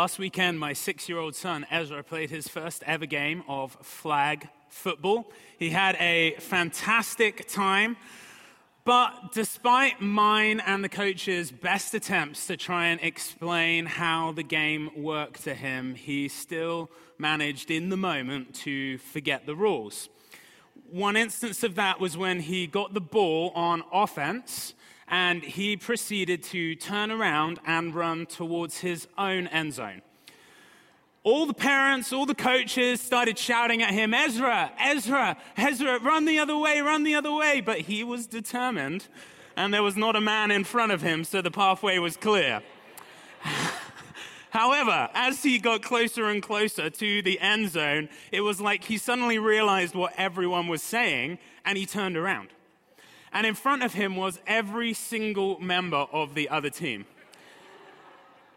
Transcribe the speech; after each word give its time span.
Last 0.00 0.18
weekend, 0.18 0.58
my 0.58 0.72
six 0.72 1.10
year 1.10 1.18
old 1.18 1.36
son 1.36 1.66
Ezra 1.70 2.02
played 2.02 2.30
his 2.30 2.48
first 2.48 2.82
ever 2.86 3.04
game 3.04 3.44
of 3.46 3.72
flag 3.82 4.48
football. 4.70 5.30
He 5.58 5.68
had 5.68 5.94
a 5.96 6.36
fantastic 6.38 7.46
time, 7.46 7.98
but 8.86 9.34
despite 9.34 10.00
mine 10.00 10.60
and 10.60 10.82
the 10.82 10.88
coach's 10.88 11.52
best 11.52 11.92
attempts 11.92 12.46
to 12.46 12.56
try 12.56 12.86
and 12.86 12.98
explain 13.02 13.84
how 13.84 14.32
the 14.32 14.42
game 14.42 14.88
worked 14.96 15.44
to 15.44 15.54
him, 15.54 15.94
he 15.94 16.28
still 16.28 16.90
managed 17.18 17.70
in 17.70 17.90
the 17.90 17.98
moment 17.98 18.54
to 18.64 18.96
forget 18.96 19.44
the 19.44 19.54
rules. 19.54 20.08
One 20.90 21.14
instance 21.14 21.62
of 21.62 21.74
that 21.74 22.00
was 22.00 22.16
when 22.16 22.40
he 22.40 22.66
got 22.66 22.94
the 22.94 23.02
ball 23.02 23.52
on 23.54 23.82
offense 23.92 24.72
and 25.10 25.42
he 25.42 25.76
proceeded 25.76 26.42
to 26.44 26.76
turn 26.76 27.10
around 27.10 27.58
and 27.66 27.94
run 27.94 28.26
towards 28.26 28.78
his 28.78 29.08
own 29.18 29.48
end 29.48 29.74
zone. 29.74 30.02
All 31.22 31.44
the 31.44 31.52
parents, 31.52 32.12
all 32.12 32.24
the 32.24 32.34
coaches 32.34 33.00
started 33.00 33.36
shouting 33.36 33.82
at 33.82 33.90
him, 33.90 34.14
Ezra, 34.14 34.72
Ezra, 34.78 35.36
Ezra, 35.56 35.98
run 35.98 36.24
the 36.24 36.38
other 36.38 36.56
way, 36.56 36.80
run 36.80 37.02
the 37.02 37.14
other 37.14 37.32
way. 37.32 37.60
But 37.60 37.80
he 37.80 38.02
was 38.02 38.26
determined, 38.26 39.08
and 39.56 39.74
there 39.74 39.82
was 39.82 39.96
not 39.96 40.16
a 40.16 40.20
man 40.20 40.50
in 40.50 40.64
front 40.64 40.92
of 40.92 41.02
him, 41.02 41.24
so 41.24 41.42
the 41.42 41.50
pathway 41.50 41.98
was 41.98 42.16
clear. 42.16 42.62
However, 44.50 45.10
as 45.12 45.42
he 45.42 45.58
got 45.58 45.82
closer 45.82 46.24
and 46.26 46.42
closer 46.42 46.88
to 46.88 47.22
the 47.22 47.38
end 47.38 47.70
zone, 47.70 48.08
it 48.32 48.40
was 48.40 48.60
like 48.60 48.84
he 48.84 48.96
suddenly 48.96 49.38
realized 49.38 49.94
what 49.94 50.14
everyone 50.16 50.68
was 50.68 50.82
saying, 50.82 51.38
and 51.64 51.76
he 51.76 51.84
turned 51.84 52.16
around. 52.16 52.48
And 53.32 53.46
in 53.46 53.54
front 53.54 53.82
of 53.82 53.94
him 53.94 54.16
was 54.16 54.40
every 54.46 54.92
single 54.92 55.60
member 55.60 56.06
of 56.12 56.34
the 56.34 56.48
other 56.48 56.70
team. 56.70 57.06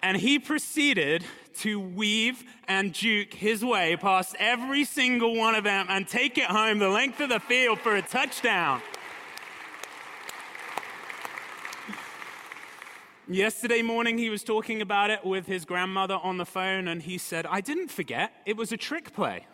And 0.01 0.17
he 0.17 0.39
proceeded 0.39 1.23
to 1.59 1.79
weave 1.79 2.43
and 2.67 2.93
juke 2.93 3.33
his 3.33 3.63
way 3.63 3.95
past 3.95 4.35
every 4.39 4.83
single 4.83 5.35
one 5.35 5.55
of 5.55 5.63
them 5.63 5.85
and 5.89 6.07
take 6.07 6.37
it 6.37 6.45
home 6.45 6.79
the 6.79 6.89
length 6.89 7.19
of 7.21 7.29
the 7.29 7.39
field 7.39 7.79
for 7.79 7.95
a 7.95 8.01
touchdown. 8.01 8.81
Yesterday 13.29 13.81
morning, 13.81 14.17
he 14.17 14.29
was 14.29 14.43
talking 14.43 14.81
about 14.81 15.09
it 15.09 15.23
with 15.23 15.45
his 15.45 15.63
grandmother 15.63 16.19
on 16.21 16.37
the 16.37 16.45
phone, 16.45 16.89
and 16.89 17.01
he 17.01 17.17
said, 17.17 17.45
I 17.45 17.61
didn't 17.61 17.89
forget, 17.89 18.33
it 18.45 18.57
was 18.57 18.73
a 18.73 18.77
trick 18.77 19.13
play. 19.13 19.47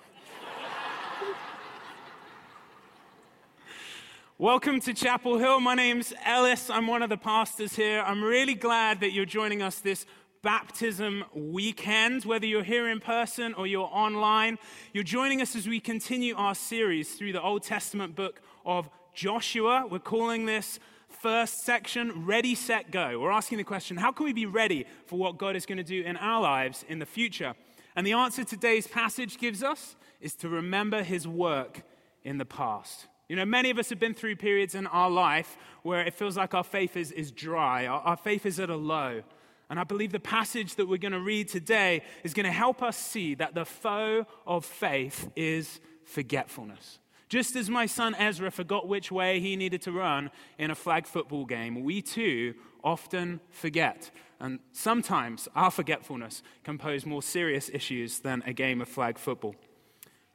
Welcome 4.41 4.79
to 4.79 4.93
Chapel 4.93 5.37
Hill. 5.37 5.59
My 5.59 5.75
name's 5.75 6.13
Ellis. 6.23 6.69
I'm 6.69 6.87
one 6.87 7.01
of 7.01 7.09
the 7.09 7.17
pastors 7.17 7.75
here. 7.75 8.01
I'm 8.07 8.23
really 8.23 8.53
glad 8.53 9.01
that 9.01 9.11
you're 9.11 9.25
joining 9.25 9.61
us 9.61 9.79
this 9.79 10.05
baptism 10.41 11.25
weekend, 11.33 12.23
whether 12.23 12.45
you're 12.45 12.63
here 12.63 12.87
in 12.87 13.01
person 13.01 13.53
or 13.55 13.67
you're 13.67 13.89
online. 13.91 14.57
You're 14.93 15.03
joining 15.03 15.41
us 15.41 15.57
as 15.57 15.67
we 15.67 15.81
continue 15.81 16.37
our 16.37 16.55
series 16.55 17.15
through 17.15 17.33
the 17.33 17.41
Old 17.41 17.63
Testament 17.63 18.15
book 18.15 18.39
of 18.65 18.89
Joshua. 19.13 19.85
We're 19.91 19.99
calling 19.99 20.45
this 20.45 20.79
first 21.09 21.65
section 21.65 22.25
Ready, 22.25 22.55
Set, 22.55 22.91
Go. 22.91 23.19
We're 23.19 23.31
asking 23.31 23.57
the 23.57 23.65
question 23.65 23.97
how 23.97 24.13
can 24.13 24.25
we 24.25 24.31
be 24.31 24.45
ready 24.45 24.85
for 25.05 25.19
what 25.19 25.37
God 25.37 25.57
is 25.57 25.65
going 25.65 25.79
to 25.79 25.83
do 25.83 26.01
in 26.03 26.15
our 26.15 26.39
lives 26.39 26.85
in 26.87 26.99
the 26.99 27.05
future? 27.05 27.55
And 27.93 28.07
the 28.07 28.13
answer 28.13 28.45
today's 28.45 28.87
passage 28.87 29.37
gives 29.37 29.63
us 29.63 29.97
is 30.21 30.33
to 30.35 30.47
remember 30.47 31.03
his 31.03 31.27
work 31.27 31.81
in 32.23 32.37
the 32.37 32.45
past. 32.45 33.08
You 33.29 33.35
know, 33.35 33.45
many 33.45 33.69
of 33.69 33.77
us 33.77 33.89
have 33.89 33.99
been 33.99 34.15
through 34.15 34.37
periods 34.37 34.73
in 34.73 34.87
our 34.87 35.09
life 35.09 35.55
where 35.83 36.01
it 36.01 36.15
feels 36.15 36.35
like 36.35 36.55
our 36.55 36.63
faith 36.63 36.97
is, 36.97 37.11
is 37.11 37.31
dry, 37.31 37.85
our, 37.85 38.01
our 38.01 38.17
faith 38.17 38.45
is 38.47 38.59
at 38.59 38.71
a 38.71 38.75
low. 38.75 39.21
And 39.69 39.79
I 39.79 39.83
believe 39.83 40.11
the 40.11 40.19
passage 40.19 40.75
that 40.75 40.87
we're 40.87 40.97
going 40.97 41.11
to 41.11 41.19
read 41.19 41.47
today 41.47 42.01
is 42.23 42.33
going 42.33 42.47
to 42.47 42.51
help 42.51 42.81
us 42.81 42.97
see 42.97 43.35
that 43.35 43.53
the 43.53 43.65
foe 43.65 44.25
of 44.47 44.65
faith 44.65 45.29
is 45.35 45.79
forgetfulness. 46.05 46.97
Just 47.29 47.55
as 47.55 47.69
my 47.69 47.85
son 47.85 48.15
Ezra 48.15 48.49
forgot 48.49 48.87
which 48.87 49.11
way 49.11 49.39
he 49.39 49.55
needed 49.55 49.83
to 49.83 49.91
run 49.91 50.31
in 50.57 50.71
a 50.71 50.75
flag 50.75 51.05
football 51.05 51.45
game, 51.45 51.83
we 51.83 52.01
too 52.01 52.55
often 52.83 53.39
forget. 53.51 54.09
And 54.39 54.57
sometimes 54.71 55.47
our 55.55 55.69
forgetfulness 55.69 56.41
can 56.63 56.79
pose 56.79 57.05
more 57.05 57.21
serious 57.21 57.69
issues 57.71 58.21
than 58.21 58.41
a 58.47 58.53
game 58.53 58.81
of 58.81 58.89
flag 58.89 59.19
football. 59.19 59.53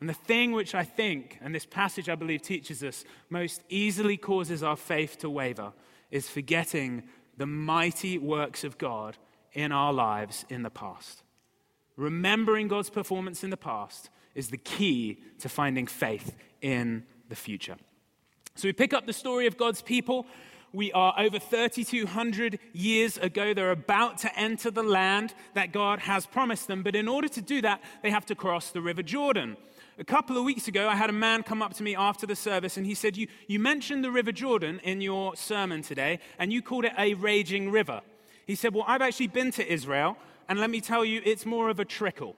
And 0.00 0.08
the 0.08 0.14
thing 0.14 0.52
which 0.52 0.74
I 0.74 0.84
think, 0.84 1.38
and 1.40 1.54
this 1.54 1.66
passage 1.66 2.08
I 2.08 2.14
believe 2.14 2.42
teaches 2.42 2.82
us, 2.82 3.04
most 3.30 3.62
easily 3.68 4.16
causes 4.16 4.62
our 4.62 4.76
faith 4.76 5.18
to 5.18 5.30
waver 5.30 5.72
is 6.10 6.28
forgetting 6.28 7.04
the 7.36 7.46
mighty 7.46 8.18
works 8.18 8.64
of 8.64 8.78
God 8.78 9.16
in 9.52 9.72
our 9.72 9.92
lives 9.92 10.44
in 10.48 10.62
the 10.62 10.70
past. 10.70 11.22
Remembering 11.96 12.68
God's 12.68 12.90
performance 12.90 13.44
in 13.44 13.50
the 13.50 13.56
past 13.56 14.10
is 14.34 14.48
the 14.48 14.56
key 14.56 15.22
to 15.38 15.48
finding 15.48 15.86
faith 15.86 16.36
in 16.60 17.04
the 17.28 17.36
future. 17.36 17.76
So 18.56 18.68
we 18.68 18.72
pick 18.72 18.92
up 18.92 19.06
the 19.06 19.12
story 19.12 19.46
of 19.46 19.56
God's 19.56 19.82
people. 19.82 20.26
We 20.72 20.92
are 20.92 21.14
over 21.16 21.38
3,200 21.38 22.58
years 22.72 23.16
ago. 23.18 23.54
They're 23.54 23.70
about 23.70 24.18
to 24.18 24.38
enter 24.38 24.70
the 24.70 24.82
land 24.82 25.34
that 25.54 25.72
God 25.72 26.00
has 26.00 26.26
promised 26.26 26.66
them. 26.66 26.82
But 26.82 26.96
in 26.96 27.06
order 27.06 27.28
to 27.28 27.40
do 27.40 27.62
that, 27.62 27.80
they 28.02 28.10
have 28.10 28.26
to 28.26 28.34
cross 28.34 28.70
the 28.70 28.80
River 28.80 29.02
Jordan. 29.02 29.56
A 29.96 30.04
couple 30.04 30.36
of 30.36 30.44
weeks 30.44 30.66
ago, 30.66 30.88
I 30.88 30.96
had 30.96 31.08
a 31.08 31.12
man 31.12 31.44
come 31.44 31.62
up 31.62 31.74
to 31.74 31.84
me 31.84 31.94
after 31.94 32.26
the 32.26 32.34
service 32.34 32.76
and 32.76 32.84
he 32.84 32.94
said, 32.94 33.16
You, 33.16 33.28
you 33.46 33.60
mentioned 33.60 34.02
the 34.02 34.10
River 34.10 34.32
Jordan 34.32 34.80
in 34.82 35.00
your 35.00 35.36
sermon 35.36 35.82
today, 35.82 36.18
and 36.36 36.52
you 36.52 36.62
called 36.62 36.84
it 36.84 36.92
a 36.98 37.14
raging 37.14 37.70
river. 37.70 38.00
He 38.44 38.56
said, 38.56 38.74
Well, 38.74 38.84
I've 38.88 39.02
actually 39.02 39.28
been 39.28 39.52
to 39.52 39.72
Israel, 39.72 40.16
and 40.48 40.58
let 40.58 40.70
me 40.70 40.80
tell 40.80 41.04
you, 41.04 41.22
it's 41.24 41.46
more 41.46 41.70
of 41.70 41.78
a 41.78 41.84
trickle. 41.84 42.34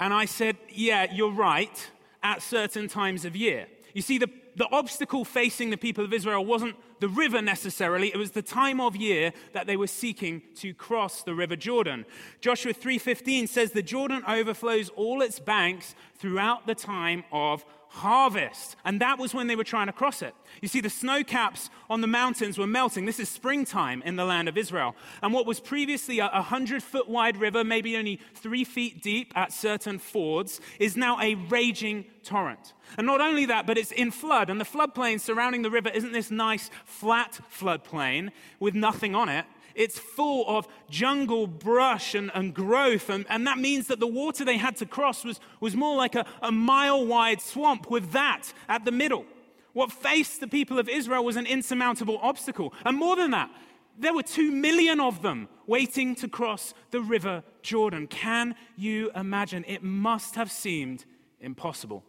And 0.00 0.12
I 0.12 0.24
said, 0.24 0.56
Yeah, 0.70 1.06
you're 1.12 1.30
right, 1.30 1.90
at 2.20 2.42
certain 2.42 2.88
times 2.88 3.24
of 3.24 3.36
year. 3.36 3.68
You 3.94 4.02
see, 4.02 4.18
the, 4.18 4.30
the 4.56 4.68
obstacle 4.70 5.24
facing 5.24 5.70
the 5.70 5.76
people 5.76 6.04
of 6.04 6.12
Israel 6.12 6.44
wasn't 6.44 6.76
the 7.00 7.08
river 7.08 7.42
necessarily, 7.42 8.08
it 8.08 8.16
was 8.16 8.30
the 8.32 8.42
time 8.42 8.80
of 8.80 8.94
year 8.94 9.32
that 9.52 9.66
they 9.66 9.76
were 9.76 9.86
seeking 9.86 10.42
to 10.56 10.72
cross 10.74 11.22
the 11.22 11.34
river 11.34 11.56
Jordan. 11.56 12.04
Joshua 12.40 12.72
3:15 12.72 13.48
says 13.48 13.72
the 13.72 13.82
Jordan 13.82 14.22
overflows 14.26 14.88
all 14.90 15.22
its 15.22 15.38
banks 15.38 15.94
throughout 16.16 16.66
the 16.66 16.74
time 16.74 17.24
of 17.32 17.64
harvest. 17.92 18.76
And 18.86 19.00
that 19.02 19.18
was 19.18 19.34
when 19.34 19.48
they 19.48 19.56
were 19.56 19.64
trying 19.64 19.86
to 19.86 19.92
cross 19.92 20.22
it. 20.22 20.34
You 20.62 20.68
see, 20.68 20.80
the 20.80 20.90
snow 20.90 21.22
caps 21.22 21.68
on 21.90 22.00
the 22.00 22.06
mountains 22.06 22.56
were 22.56 22.66
melting. 22.66 23.04
This 23.04 23.20
is 23.20 23.28
springtime 23.28 24.02
in 24.02 24.16
the 24.16 24.24
land 24.24 24.48
of 24.48 24.56
Israel. 24.56 24.96
And 25.22 25.32
what 25.32 25.44
was 25.44 25.60
previously 25.60 26.18
a 26.18 26.28
100 26.28 26.82
foot 26.82 27.06
wide 27.06 27.36
river, 27.36 27.62
maybe 27.62 27.96
only 27.96 28.18
three 28.34 28.64
feet 28.64 29.02
deep 29.02 29.32
at 29.36 29.52
certain 29.52 29.98
fords, 29.98 30.58
is 30.78 30.96
now 30.96 31.20
a 31.20 31.34
raging 31.34 32.06
torrent. 32.24 32.72
And 32.96 33.06
not 33.06 33.20
only 33.20 33.44
that, 33.46 33.66
but 33.66 33.76
it's 33.76 33.92
in 33.92 34.10
flood. 34.10 34.48
And 34.48 34.58
the 34.58 34.64
floodplain 34.64 35.20
surrounding 35.20 35.60
the 35.60 35.70
river 35.70 35.90
isn't 35.90 36.12
this 36.12 36.30
nice 36.30 36.70
flat 36.86 37.40
floodplain 37.54 38.30
with 38.58 38.74
nothing 38.74 39.14
on 39.14 39.28
it. 39.28 39.44
It's 39.74 39.98
full 39.98 40.44
of 40.48 40.66
jungle 40.90 41.46
brush 41.46 42.14
and, 42.14 42.30
and 42.34 42.54
growth. 42.54 43.10
And, 43.10 43.26
and 43.28 43.46
that 43.46 43.58
means 43.58 43.86
that 43.88 44.00
the 44.00 44.06
water 44.06 44.44
they 44.44 44.56
had 44.56 44.76
to 44.76 44.86
cross 44.86 45.24
was, 45.24 45.40
was 45.60 45.74
more 45.74 45.96
like 45.96 46.14
a, 46.14 46.26
a 46.42 46.52
mile 46.52 47.06
wide 47.06 47.40
swamp 47.40 47.90
with 47.90 48.12
that 48.12 48.52
at 48.68 48.84
the 48.84 48.92
middle. 48.92 49.24
What 49.72 49.90
faced 49.90 50.40
the 50.40 50.48
people 50.48 50.78
of 50.78 50.88
Israel 50.88 51.24
was 51.24 51.36
an 51.36 51.46
insurmountable 51.46 52.18
obstacle. 52.22 52.74
And 52.84 52.98
more 52.98 53.16
than 53.16 53.30
that, 53.30 53.50
there 53.98 54.14
were 54.14 54.22
two 54.22 54.50
million 54.50 55.00
of 55.00 55.22
them 55.22 55.48
waiting 55.66 56.14
to 56.16 56.28
cross 56.28 56.74
the 56.90 57.00
river 57.00 57.42
Jordan. 57.62 58.06
Can 58.06 58.54
you 58.76 59.10
imagine? 59.14 59.64
It 59.66 59.82
must 59.82 60.34
have 60.34 60.50
seemed 60.50 61.04
impossible. 61.40 62.04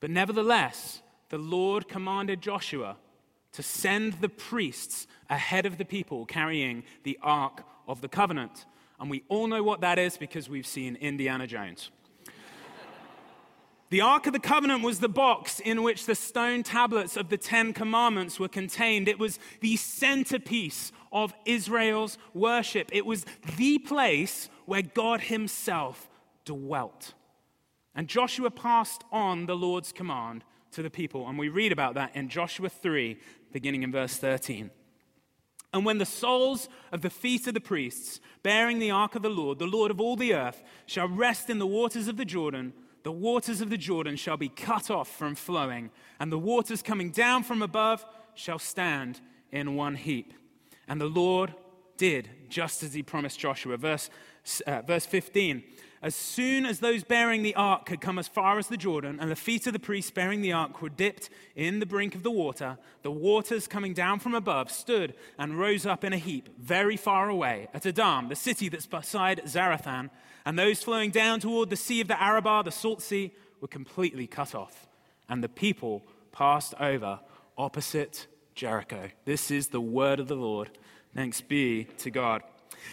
But 0.00 0.10
nevertheless, 0.10 1.02
the 1.30 1.38
Lord 1.38 1.88
commanded 1.88 2.40
Joshua 2.40 2.96
to 3.54 3.62
send 3.62 4.14
the 4.14 4.28
priests 4.28 5.06
ahead 5.30 5.64
of 5.64 5.78
the 5.78 5.84
people 5.84 6.26
carrying 6.26 6.82
the 7.04 7.18
Ark 7.22 7.64
of 7.88 8.00
the 8.00 8.08
Covenant. 8.08 8.66
And 9.00 9.10
we 9.10 9.22
all 9.28 9.46
know 9.46 9.62
what 9.62 9.80
that 9.80 9.98
is 9.98 10.16
because 10.16 10.48
we've 10.48 10.66
seen 10.66 10.96
Indiana 10.96 11.46
Jones. 11.46 11.90
the 13.90 14.00
Ark 14.00 14.26
of 14.26 14.32
the 14.32 14.40
Covenant 14.40 14.82
was 14.82 14.98
the 14.98 15.08
box 15.08 15.60
in 15.60 15.82
which 15.82 16.06
the 16.06 16.16
stone 16.16 16.64
tablets 16.64 17.16
of 17.16 17.28
the 17.28 17.36
Ten 17.36 17.72
Commandments 17.72 18.40
were 18.40 18.48
contained. 18.48 19.08
It 19.08 19.20
was 19.20 19.38
the 19.60 19.76
centerpiece 19.76 20.90
of 21.12 21.32
Israel's 21.44 22.18
worship. 22.34 22.88
It 22.92 23.06
was 23.06 23.24
the 23.56 23.78
place 23.78 24.48
where 24.66 24.82
God 24.82 25.22
Himself 25.22 26.08
dwelt. 26.44 27.14
And 27.94 28.08
Joshua 28.08 28.50
passed 28.50 29.04
on 29.12 29.46
the 29.46 29.54
Lord's 29.54 29.92
command 29.92 30.42
to 30.74 30.82
the 30.82 30.90
people. 30.90 31.28
And 31.28 31.38
we 31.38 31.48
read 31.48 31.72
about 31.72 31.94
that 31.94 32.14
in 32.14 32.28
Joshua 32.28 32.68
3, 32.68 33.18
beginning 33.52 33.82
in 33.82 33.92
verse 33.92 34.16
13. 34.16 34.70
And 35.72 35.84
when 35.84 35.98
the 35.98 36.06
soles 36.06 36.68
of 36.92 37.00
the 37.02 37.10
feet 37.10 37.46
of 37.48 37.54
the 37.54 37.60
priests, 37.60 38.20
bearing 38.42 38.78
the 38.78 38.92
ark 38.92 39.16
of 39.16 39.22
the 39.22 39.28
Lord, 39.28 39.58
the 39.58 39.66
Lord 39.66 39.90
of 39.90 40.00
all 40.00 40.14
the 40.14 40.34
earth, 40.34 40.62
shall 40.86 41.08
rest 41.08 41.50
in 41.50 41.58
the 41.58 41.66
waters 41.66 42.06
of 42.06 42.16
the 42.16 42.24
Jordan, 42.24 42.72
the 43.02 43.12
waters 43.12 43.60
of 43.60 43.70
the 43.70 43.76
Jordan 43.76 44.16
shall 44.16 44.36
be 44.36 44.48
cut 44.48 44.90
off 44.90 45.08
from 45.08 45.34
flowing, 45.34 45.90
and 46.20 46.30
the 46.30 46.38
waters 46.38 46.80
coming 46.80 47.10
down 47.10 47.42
from 47.42 47.60
above 47.60 48.06
shall 48.34 48.58
stand 48.58 49.20
in 49.50 49.74
one 49.74 49.96
heap. 49.96 50.32
And 50.86 51.00
the 51.00 51.06
Lord 51.06 51.54
did 51.96 52.30
just 52.48 52.82
as 52.82 52.94
he 52.94 53.02
promised 53.02 53.38
Joshua. 53.38 53.76
Verse 53.76 54.10
uh, 54.66 54.82
verse 54.82 55.06
15. 55.06 55.62
As 56.04 56.14
soon 56.14 56.66
as 56.66 56.80
those 56.80 57.02
bearing 57.02 57.42
the 57.42 57.54
ark 57.54 57.88
had 57.88 58.02
come 58.02 58.18
as 58.18 58.28
far 58.28 58.58
as 58.58 58.66
the 58.66 58.76
Jordan, 58.76 59.18
and 59.18 59.30
the 59.30 59.34
feet 59.34 59.66
of 59.66 59.72
the 59.72 59.78
priests 59.78 60.10
bearing 60.10 60.42
the 60.42 60.52
ark 60.52 60.82
were 60.82 60.90
dipped 60.90 61.30
in 61.56 61.80
the 61.80 61.86
brink 61.86 62.14
of 62.14 62.22
the 62.22 62.30
water, 62.30 62.76
the 63.00 63.10
waters 63.10 63.66
coming 63.66 63.94
down 63.94 64.18
from 64.18 64.34
above 64.34 64.70
stood 64.70 65.14
and 65.38 65.58
rose 65.58 65.86
up 65.86 66.04
in 66.04 66.12
a 66.12 66.18
heap 66.18 66.50
very 66.58 66.98
far 66.98 67.30
away 67.30 67.68
at 67.72 67.86
Adam, 67.86 68.28
the 68.28 68.36
city 68.36 68.68
that's 68.68 68.84
beside 68.84 69.40
Zarethan, 69.46 70.10
and 70.44 70.58
those 70.58 70.82
flowing 70.82 71.10
down 71.10 71.40
toward 71.40 71.70
the 71.70 71.74
sea 71.74 72.02
of 72.02 72.08
the 72.08 72.22
Arabah, 72.22 72.64
the 72.64 72.70
salt 72.70 73.00
sea, 73.00 73.32
were 73.62 73.68
completely 73.68 74.26
cut 74.26 74.54
off, 74.54 74.86
and 75.30 75.42
the 75.42 75.48
people 75.48 76.02
passed 76.32 76.74
over 76.80 77.18
opposite 77.56 78.26
Jericho. 78.54 79.08
This 79.24 79.50
is 79.50 79.68
the 79.68 79.80
word 79.80 80.20
of 80.20 80.28
the 80.28 80.36
Lord. 80.36 80.68
Thanks 81.14 81.40
be 81.40 81.84
to 81.96 82.10
God. 82.10 82.42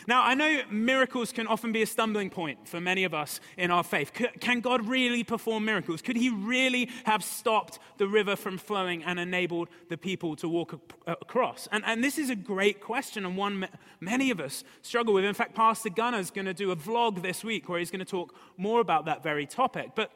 Now, 0.07 0.23
I 0.23 0.33
know 0.33 0.61
miracles 0.69 1.31
can 1.31 1.47
often 1.47 1.71
be 1.71 1.81
a 1.81 1.85
stumbling 1.85 2.29
point 2.29 2.67
for 2.67 2.81
many 2.81 3.03
of 3.03 3.13
us 3.13 3.39
in 3.57 3.71
our 3.71 3.83
faith. 3.83 4.11
Can 4.39 4.61
God 4.61 4.87
really 4.87 5.23
perform 5.23 5.65
miracles? 5.65 6.01
Could 6.01 6.15
He 6.15 6.29
really 6.29 6.89
have 7.05 7.23
stopped 7.23 7.79
the 7.97 8.07
river 8.07 8.35
from 8.35 8.57
flowing 8.57 9.03
and 9.03 9.19
enabled 9.19 9.69
the 9.89 9.97
people 9.97 10.35
to 10.37 10.47
walk 10.47 10.79
across? 11.07 11.67
And, 11.71 11.83
and 11.85 12.03
this 12.03 12.17
is 12.17 12.29
a 12.29 12.35
great 12.35 12.81
question 12.81 13.25
and 13.25 13.37
one 13.37 13.67
many 13.99 14.31
of 14.31 14.39
us 14.39 14.63
struggle 14.81 15.13
with. 15.13 15.25
In 15.25 15.33
fact, 15.33 15.55
Pastor 15.55 15.89
Gunner 15.89 16.19
is 16.19 16.31
going 16.31 16.45
to 16.45 16.53
do 16.53 16.71
a 16.71 16.75
vlog 16.75 17.21
this 17.21 17.43
week 17.43 17.69
where 17.69 17.79
he's 17.79 17.91
going 17.91 17.99
to 17.99 18.05
talk 18.05 18.35
more 18.57 18.81
about 18.81 19.05
that 19.05 19.23
very 19.23 19.45
topic. 19.45 19.91
But 19.95 20.11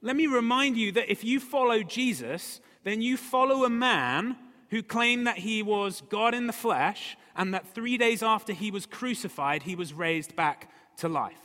let 0.00 0.16
me 0.16 0.26
remind 0.26 0.76
you 0.76 0.92
that 0.92 1.10
if 1.10 1.22
you 1.24 1.38
follow 1.38 1.82
Jesus, 1.82 2.60
then 2.84 3.00
you 3.00 3.16
follow 3.16 3.64
a 3.64 3.70
man 3.70 4.36
who 4.70 4.82
claimed 4.82 5.26
that 5.26 5.38
he 5.38 5.62
was 5.62 6.02
God 6.08 6.34
in 6.34 6.46
the 6.46 6.52
flesh 6.52 7.16
and 7.36 7.54
that 7.54 7.74
three 7.74 7.96
days 7.96 8.22
after 8.22 8.52
he 8.52 8.70
was 8.70 8.86
crucified, 8.86 9.62
he 9.62 9.76
was 9.76 9.92
raised 9.92 10.36
back 10.36 10.70
to 10.98 11.08
life. 11.08 11.38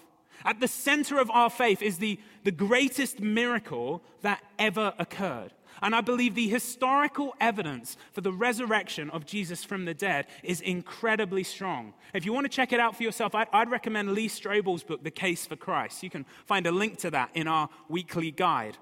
At 0.45 0.59
the 0.59 0.67
center 0.67 1.19
of 1.19 1.31
our 1.31 1.49
faith 1.49 1.81
is 1.81 1.97
the, 1.97 2.19
the 2.43 2.51
greatest 2.51 3.19
miracle 3.19 4.03
that 4.21 4.43
ever 4.59 4.93
occurred. 4.99 5.53
And 5.81 5.93
I 5.93 6.01
believe 6.01 6.33
the 6.33 6.47
historical 6.47 7.35
evidence 7.39 7.97
for 8.11 8.21
the 8.21 8.31
resurrection 8.31 9.09
of 9.11 9.25
Jesus 9.25 9.63
from 9.63 9.85
the 9.85 9.93
dead 9.93 10.25
is 10.43 10.61
incredibly 10.61 11.43
strong. 11.43 11.93
If 12.13 12.25
you 12.25 12.33
want 12.33 12.45
to 12.45 12.49
check 12.49 12.73
it 12.73 12.79
out 12.79 12.95
for 12.95 13.03
yourself, 13.03 13.35
I'd, 13.35 13.47
I'd, 13.53 13.69
recommend 13.69 14.13
Lee 14.13 14.27
Strobel's 14.27 14.83
book, 14.83 15.03
The 15.03 15.11
Case 15.11 15.45
for 15.45 15.55
Christ. 15.55 16.01
You 16.01 16.09
can 16.09 16.25
find 16.45 16.65
a 16.65 16.71
link 16.71 16.97
to 16.99 17.11
that 17.11 17.29
in 17.35 17.47
our 17.47 17.69
weekly 17.89 18.31
guide. 18.31 18.77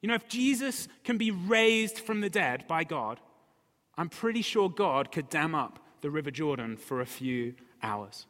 You 0.00 0.08
know, 0.08 0.14
if 0.14 0.28
Jesus 0.28 0.88
can 1.02 1.18
be 1.18 1.30
raised 1.30 1.98
from 1.98 2.20
the 2.20 2.30
dead 2.30 2.66
by 2.66 2.84
God, 2.84 3.20
I'm 3.96 4.08
pretty 4.08 4.42
sure 4.42 4.68
God 4.70 5.12
could 5.12 5.28
dam 5.28 5.54
up 5.54 5.78
the 6.04 6.10
River 6.10 6.30
Jordan 6.30 6.76
for 6.76 7.00
a 7.00 7.06
few 7.06 7.54
hours. 7.82 8.26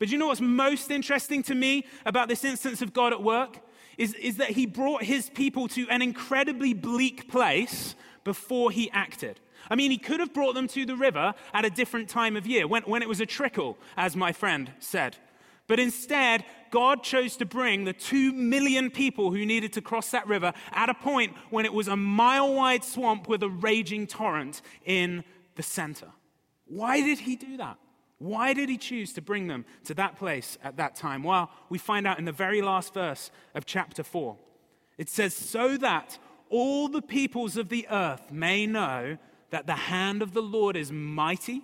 But 0.00 0.10
you 0.10 0.18
know 0.18 0.26
what's 0.26 0.40
most 0.40 0.90
interesting 0.90 1.44
to 1.44 1.54
me 1.54 1.86
about 2.04 2.28
this 2.28 2.44
instance 2.44 2.82
of 2.82 2.92
God 2.92 3.12
at 3.12 3.22
work? 3.22 3.60
Is, 3.96 4.14
is 4.14 4.38
that 4.38 4.50
he 4.50 4.66
brought 4.66 5.04
his 5.04 5.30
people 5.30 5.68
to 5.68 5.88
an 5.88 6.02
incredibly 6.02 6.74
bleak 6.74 7.30
place 7.30 7.94
before 8.24 8.72
he 8.72 8.90
acted. 8.90 9.38
I 9.70 9.76
mean, 9.76 9.92
he 9.92 9.98
could 9.98 10.18
have 10.18 10.34
brought 10.34 10.54
them 10.56 10.66
to 10.68 10.84
the 10.84 10.96
river 10.96 11.32
at 11.54 11.64
a 11.64 11.70
different 11.70 12.08
time 12.08 12.36
of 12.36 12.44
year, 12.44 12.66
when, 12.66 12.82
when 12.82 13.02
it 13.02 13.08
was 13.08 13.20
a 13.20 13.26
trickle, 13.26 13.78
as 13.96 14.16
my 14.16 14.32
friend 14.32 14.72
said. 14.80 15.16
But 15.68 15.78
instead, 15.78 16.44
God 16.72 17.04
chose 17.04 17.36
to 17.36 17.46
bring 17.46 17.84
the 17.84 17.92
two 17.92 18.32
million 18.32 18.90
people 18.90 19.30
who 19.30 19.46
needed 19.46 19.72
to 19.74 19.80
cross 19.80 20.10
that 20.10 20.26
river 20.26 20.52
at 20.72 20.88
a 20.88 20.94
point 20.94 21.36
when 21.50 21.66
it 21.66 21.72
was 21.72 21.86
a 21.86 21.96
mile 21.96 22.52
wide 22.52 22.82
swamp 22.82 23.28
with 23.28 23.44
a 23.44 23.48
raging 23.48 24.08
torrent 24.08 24.60
in 24.84 25.22
the 25.54 25.62
center. 25.62 26.08
Why 26.72 27.02
did 27.02 27.18
he 27.18 27.36
do 27.36 27.58
that? 27.58 27.76
Why 28.18 28.54
did 28.54 28.70
he 28.70 28.78
choose 28.78 29.12
to 29.14 29.20
bring 29.20 29.46
them 29.46 29.66
to 29.84 29.94
that 29.94 30.16
place 30.16 30.56
at 30.64 30.78
that 30.78 30.94
time? 30.94 31.22
Well, 31.22 31.50
we 31.68 31.76
find 31.76 32.06
out 32.06 32.18
in 32.18 32.24
the 32.24 32.32
very 32.32 32.62
last 32.62 32.94
verse 32.94 33.30
of 33.54 33.66
chapter 33.66 34.02
4. 34.02 34.38
It 34.96 35.10
says, 35.10 35.34
So 35.34 35.76
that 35.76 36.18
all 36.48 36.88
the 36.88 37.02
peoples 37.02 37.58
of 37.58 37.68
the 37.68 37.86
earth 37.90 38.32
may 38.32 38.66
know 38.66 39.18
that 39.50 39.66
the 39.66 39.74
hand 39.74 40.22
of 40.22 40.32
the 40.32 40.40
Lord 40.40 40.74
is 40.74 40.90
mighty, 40.90 41.60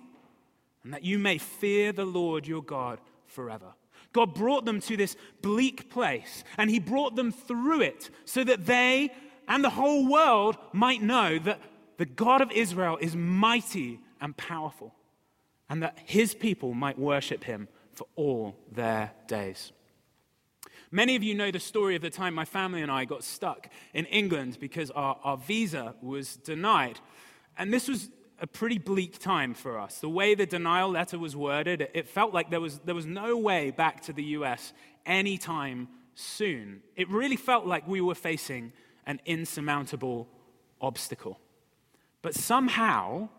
and 0.83 0.93
that 0.93 1.03
you 1.03 1.17
may 1.17 1.39
fear 1.39 1.91
the 1.91 2.05
Lord 2.05 2.45
your 2.45 2.61
God 2.61 2.99
forever. 3.25 3.73
God 4.13 4.35
brought 4.35 4.65
them 4.65 4.79
to 4.81 4.95
this 4.95 5.15
bleak 5.41 5.89
place, 5.89 6.43
and 6.59 6.69
He 6.69 6.79
brought 6.79 7.15
them 7.15 7.31
through 7.31 7.81
it 7.81 8.11
so 8.25 8.43
that 8.43 8.67
they 8.67 9.11
and 9.47 9.63
the 9.63 9.71
whole 9.71 10.07
world 10.07 10.55
might 10.71 11.01
know 11.01 11.39
that 11.39 11.59
the 11.97 12.05
God 12.05 12.41
of 12.41 12.51
Israel 12.51 12.99
is 13.01 13.15
mighty 13.15 13.99
and 14.21 14.37
powerful, 14.37 14.93
and 15.69 15.83
that 15.83 15.97
His 16.05 16.33
people 16.33 16.73
might 16.73 16.97
worship 16.97 17.43
Him 17.43 17.67
for 17.93 18.07
all 18.15 18.55
their 18.71 19.11
days. 19.27 19.71
Many 20.91 21.15
of 21.15 21.21
you 21.21 21.35
know 21.35 21.51
the 21.51 21.59
story 21.59 21.95
of 21.95 22.01
the 22.01 22.09
time 22.09 22.33
my 22.33 22.45
family 22.45 22.81
and 22.81 22.91
I 22.91 23.05
got 23.05 23.23
stuck 23.23 23.69
in 23.93 24.05
England 24.05 24.57
because 24.59 24.89
our, 24.91 25.19
our 25.23 25.37
visa 25.37 25.93
was 26.01 26.37
denied. 26.37 26.99
And 27.57 27.71
this 27.71 27.87
was 27.87 28.09
a 28.41 28.47
pretty 28.47 28.79
bleak 28.79 29.19
time 29.19 29.53
for 29.53 29.77
us. 29.77 29.99
The 29.99 30.09
way 30.09 30.33
the 30.33 30.45
denial 30.47 30.89
letter 30.89 31.19
was 31.19 31.35
worded, 31.35 31.89
it 31.93 32.07
felt 32.07 32.33
like 32.33 32.49
there 32.49 32.61
was, 32.61 32.79
there 32.79 32.95
was 32.95 33.05
no 33.05 33.37
way 33.37 33.69
back 33.69 34.01
to 34.03 34.13
the 34.13 34.23
US 34.23 34.73
anytime 35.05 35.89
soon. 36.15 36.81
It 36.95 37.09
really 37.09 37.35
felt 37.35 37.65
like 37.65 37.87
we 37.87 38.01
were 38.01 38.15
facing 38.15 38.71
an 39.05 39.19
insurmountable 39.25 40.27
obstacle. 40.81 41.39
But 42.21 42.33
somehow, 42.33 43.29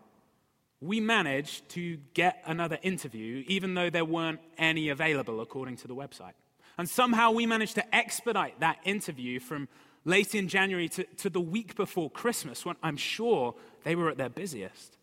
we 0.81 0.99
managed 0.99 1.69
to 1.69 1.97
get 2.15 2.41
another 2.45 2.79
interview, 2.81 3.43
even 3.47 3.75
though 3.75 3.89
there 3.89 4.05
weren't 4.05 4.39
any 4.57 4.89
available 4.89 5.39
according 5.39 5.77
to 5.77 5.87
the 5.87 5.95
website. 5.95 6.33
And 6.77 6.89
somehow 6.89 7.31
we 7.31 7.45
managed 7.45 7.75
to 7.75 7.95
expedite 7.95 8.59
that 8.59 8.79
interview 8.83 9.39
from 9.39 9.67
late 10.03 10.33
in 10.33 10.47
January 10.47 10.89
to, 10.89 11.03
to 11.03 11.29
the 11.29 11.39
week 11.39 11.75
before 11.75 12.09
Christmas, 12.09 12.65
when 12.65 12.75
I'm 12.81 12.97
sure 12.97 13.53
they 13.83 13.95
were 13.95 14.09
at 14.09 14.17
their 14.17 14.29
busiest. 14.29 14.97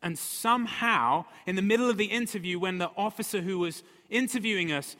And 0.00 0.16
somehow, 0.16 1.24
in 1.46 1.56
the 1.56 1.62
middle 1.62 1.90
of 1.90 1.96
the 1.96 2.06
interview, 2.06 2.60
when 2.60 2.78
the 2.78 2.90
officer 2.96 3.40
who 3.40 3.58
was 3.58 3.82
interviewing 4.08 4.70
us 4.70 4.96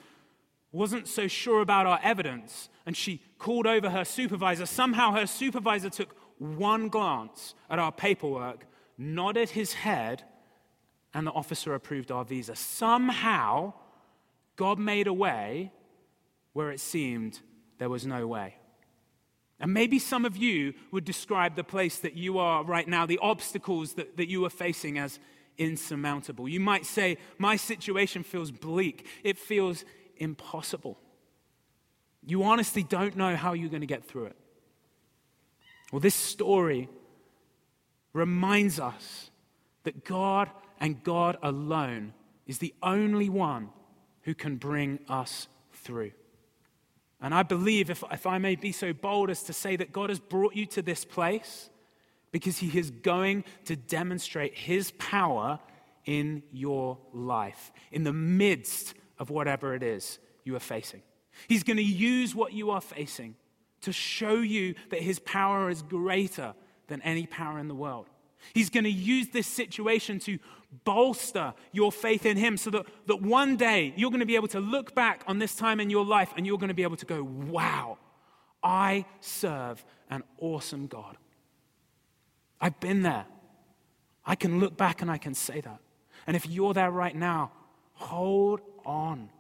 wasn't 0.73 1.07
so 1.07 1.29
sure 1.29 1.61
about 1.61 1.87
our 1.87 2.01
evidence, 2.03 2.69
and 2.85 2.97
she 2.97 3.23
called 3.39 3.67
over 3.67 3.91
her 3.91 4.05
supervisor, 4.05 4.67
somehow 4.67 5.13
her 5.13 5.27
supervisor 5.27 5.89
took 5.89 6.17
one 6.39 6.89
glance 6.89 7.55
at 7.71 7.79
our 7.79 7.93
paperwork, 7.93 8.67
nodded 8.99 9.51
his 9.51 9.73
head, 9.73 10.25
and 11.15 11.27
the 11.27 11.33
officer 11.33 11.75
approved 11.75 12.11
our 12.11 12.25
visa. 12.25 12.57
Somehow, 12.57 13.73
God 14.57 14.79
made 14.79 15.07
a 15.07 15.13
way 15.13 15.73
where 16.53 16.71
it 16.71 16.81
seemed 16.81 17.41
there 17.79 17.89
was 17.89 18.05
no 18.05 18.27
way. 18.27 18.57
And 19.61 19.73
maybe 19.73 19.99
some 19.99 20.25
of 20.25 20.37
you 20.37 20.75
would 20.93 21.05
describe 21.05 21.57
the 21.57 21.65
place 21.65 21.99
that 22.01 22.15
you 22.15 22.39
are 22.39 22.65
right 22.65 22.87
now, 22.87 23.07
the 23.07 23.19
obstacles 23.23 23.95
that, 23.95 24.17
that 24.17 24.29
you 24.29 24.45
are 24.45 24.51
facing, 24.51 24.99
as 24.99 25.19
insurmountable. 25.57 26.49
You 26.49 26.61
might 26.61 26.87
say, 26.87 27.19
My 27.39 27.57
situation 27.57 28.23
feels 28.23 28.51
bleak, 28.51 29.07
it 29.25 29.39
feels 29.39 29.85
impossible. 30.17 30.99
You 32.25 32.43
honestly 32.45 32.83
don't 32.83 33.17
know 33.17 33.37
how 33.37 33.53
you're 33.53 33.71
going 33.71 33.81
to 33.81 33.87
get 33.87 34.05
through 34.05 34.27
it. 34.27 34.37
Well, 35.93 36.01
this 36.01 36.15
story 36.15 36.89
reminds 38.19 38.79
us 38.79 39.31
that 39.85 40.05
God 40.05 40.51
and 40.81 41.03
God 41.03 41.39
alone 41.43 42.13
is 42.47 42.59
the 42.59 42.75
only 42.83 43.29
one 43.29 43.71
who 44.23 44.35
can 44.35 44.57
bring 44.57 44.99
us 45.09 45.49
through. 45.73 46.13
And 47.21 47.35
I 47.35 47.43
believe, 47.43 47.91
if, 47.91 48.05
if 48.13 48.27
I 48.27 48.39
may 48.39 48.57
be 48.57 48.73
so 48.73 48.93
bold 48.93 49.31
as 49.31 49.43
to 49.45 49.53
say 49.53 49.77
that 49.77 49.93
God 49.93 50.11
has 50.11 50.21
brought 50.21 50.55
you 50.55 50.67
to 50.67 50.83
this 50.83 51.05
place 51.05 51.71
because 52.31 52.59
He 52.59 52.77
is 52.79 52.91
going 52.91 53.45
to 53.65 53.77
demonstrate 53.77 54.55
His 54.57 54.93
power 54.93 55.59
in 56.05 56.43
your 56.53 56.99
life, 57.13 57.73
in 57.91 58.05
the 58.05 58.13
midst 58.13 58.95
of 59.19 59.31
whatever 59.31 59.75
it 59.75 59.83
is 59.83 60.19
you 60.45 60.55
are 60.55 60.61
facing. 60.61 61.03
He's 61.49 61.65
going 61.65 61.77
to 61.77 61.83
use 61.83 62.35
what 62.35 62.53
you 62.53 62.71
are 62.71 62.81
facing 62.81 63.35
to 63.81 63.93
show 63.93 64.35
you 64.35 64.75
that 64.91 65.03
His 65.03 65.19
power 65.19 65.71
is 65.71 65.83
greater 65.83 66.55
than 66.89 67.01
any 67.03 67.27
power 67.27 67.59
in 67.59 67.69
the 67.69 67.75
world. 67.75 68.07
He's 68.55 68.71
going 68.71 68.85
to 68.85 68.91
use 68.91 69.29
this 69.29 69.47
situation 69.47 70.19
to 70.21 70.39
bolster 70.85 71.55
your 71.73 71.93
faith 71.93 72.27
in 72.27 72.37
Him 72.37 72.57
so 72.57 72.71
that, 72.71 72.87
that 73.07 73.23
one 73.23 73.57
day 73.57 73.93
you're 73.97 74.11
going 74.11 74.21
to 74.21 74.27
be 74.27 74.37
able 74.37 74.49
to 74.49 74.61
look 74.61 74.95
back 74.95 75.23
on 75.27 75.39
this 75.39 75.55
time 75.55 75.81
in 75.81 75.91
your 75.91 76.05
life 76.05 76.33
and 76.37 76.47
you're 76.47 76.59
going 76.59 76.69
to 76.69 76.75
be 76.75 76.83
able 76.83 76.97
to 76.97 77.07
go, 77.07 77.23
wow, 77.23 77.99
I 78.63 79.07
serve 79.21 79.85
an 80.11 80.23
awesome 80.41 80.87
God. 80.87 81.17
I've 82.61 82.79
been 82.81 83.03
there. 83.03 83.27
I 84.27 84.35
can 84.35 84.61
look 84.61 84.77
back 84.77 85.01
and 85.01 85.11
I 85.11 85.19
can 85.19 85.35
say 85.35 85.61
that. 85.61 85.79
And 86.27 86.37
if 86.37 86.47
you're 86.47 86.75
there 86.75 86.91
right 86.91 87.15
now, 87.15 87.53
hold 87.95 88.61
on. 88.85 89.31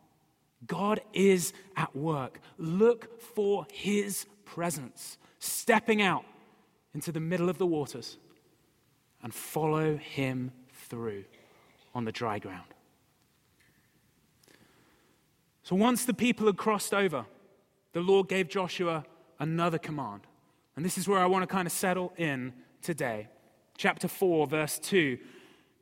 God 0.67 1.01
is 1.13 1.53
at 1.77 1.95
work. 1.95 2.41
Look 2.57 3.21
for 3.21 3.67
His 3.73 4.27
presence, 4.45 5.19
stepping 5.39 6.01
out 6.01 6.25
into 6.95 7.13
the 7.13 7.21
middle 7.21 7.49
of 7.49 7.59
the 7.59 7.67
waters 7.67 8.17
and 9.23 9.35
follow 9.35 9.97
Him 9.97 10.53
through 10.73 11.25
on 11.95 12.05
the 12.05 12.13
dry 12.13 12.39
ground. 12.39 12.75
So 15.63 15.77
once 15.77 16.05
the 16.05 16.15
people 16.15 16.47
had 16.47 16.57
crossed 16.57 16.95
over, 16.95 17.27
the 17.93 18.01
Lord 18.01 18.29
gave 18.29 18.49
Joshua 18.49 19.05
another 19.39 19.79
command. 19.79 20.23
And 20.77 20.85
this 20.85 20.97
is 20.97 21.09
where 21.09 21.19
I 21.19 21.27
want 21.27 21.43
to 21.43 21.47
kind 21.47 21.67
of 21.67 21.73
settle 21.73 22.13
in 22.17 22.53
today. 22.81 23.29
Chapter 23.77 24.09
4, 24.09 24.47
verse 24.47 24.79
2. 24.79 25.19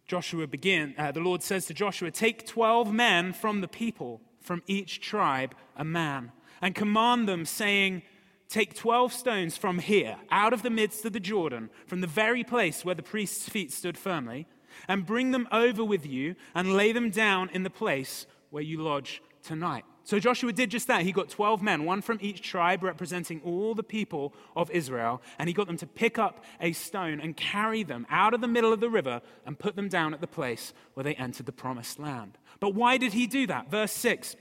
Joshua 0.07 0.47
begin, 0.47 0.95
uh, 0.99 1.13
the 1.13 1.21
Lord 1.21 1.43
says 1.43 1.67
to 1.67 1.75
Joshua, 1.75 2.11
Take 2.11 2.47
12 2.47 2.93
men 2.93 3.33
from 3.33 3.61
the 3.61 3.69
people, 3.69 4.21
from 4.41 4.63
each 4.67 5.01
tribe, 5.01 5.55
a 5.77 5.85
man, 5.85 6.33
and 6.63 6.75
command 6.75 7.29
them, 7.29 7.45
saying, 7.45 8.03
Take 8.49 8.75
12 8.75 9.13
stones 9.13 9.57
from 9.57 9.81
here, 9.81 10.17
out 10.31 10.53
of 10.53 10.63
the 10.63 10.71
midst 10.71 11.05
of 11.05 11.13
the 11.13 11.21
Jordan, 11.21 11.71
from 11.87 12.01
the 12.01 12.07
very 12.07 12.45
place 12.45 12.85
where 12.85 12.95
the 12.95 13.03
priest's 13.03 13.49
feet 13.49 13.73
stood 13.73 13.99
firmly, 13.99 14.47
and 14.89 15.07
bring 15.07 15.33
them 15.33 15.49
over 15.51 15.85
with 15.85 16.07
you 16.07 16.37
and 16.55 16.77
lay 16.77 16.93
them 16.93 17.11
down 17.11 17.51
in 17.53 17.63
the 17.63 17.71
place 17.71 18.27
where 18.51 18.63
you 18.63 18.83
lodge 18.83 19.23
tonight. 19.43 19.85
So 20.05 20.21
Joshua 20.21 20.53
did 20.53 20.71
just 20.71 20.87
that. 20.87 21.03
He 21.03 21.11
got 21.11 21.29
12 21.29 21.63
men, 21.63 21.85
one 21.85 22.01
from 22.01 22.19
each 22.21 22.41
tribe 22.41 22.85
representing 22.85 23.41
all 23.45 23.75
the 23.75 23.83
people 23.83 24.33
of 24.55 24.71
Israel, 24.71 25.21
and 25.37 25.49
he 25.49 25.53
got 25.53 25.67
them 25.67 25.79
to 25.79 25.87
pick 25.87 26.17
up 26.17 26.45
a 26.61 26.73
stone 26.73 27.21
and 27.21 27.37
carry 27.37 27.83
them 27.83 28.07
out 28.09 28.33
of 28.33 28.41
the 28.41 28.47
middle 28.47 28.73
of 28.73 28.79
the 28.79 28.89
river 28.89 29.21
and 29.45 29.59
put 29.59 29.75
them 29.75 29.89
down 29.89 30.15
at 30.15 30.21
the 30.21 30.29
place 30.29 30.73
where 30.95 31.03
they 31.03 31.17
entered 31.17 31.47
the 31.47 31.53
promised 31.53 31.99
land. 31.99 32.39
But 32.61 32.75
why 32.75 32.99
did 32.99 33.15
he 33.15 33.27
do 33.27 33.49
that? 33.49 33.69
Verse 33.69 33.91
6 33.93 34.37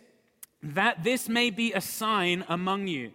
That 0.62 1.04
this 1.04 1.28
may 1.28 1.50
be 1.50 1.74
a 1.74 1.82
sign 1.82 2.46
among 2.48 2.86
you. 2.86 3.14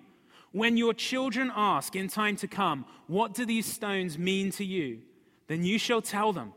When 0.53 0.77
your 0.77 0.95
children 0.95 1.53
ask 1.55 1.95
in 1.95 2.09
time 2.09 2.37
to 2.37 2.49
come, 2.49 2.85
What 3.07 3.35
do 3.35 3.45
these 3.45 3.67
stones 3.67 4.19
mean 4.19 4.51
to 4.53 4.65
you? 4.65 5.01
Then 5.47 5.65
you 5.65 5.79
shall 5.79 6.03
tell 6.03 6.33
them 6.33 6.53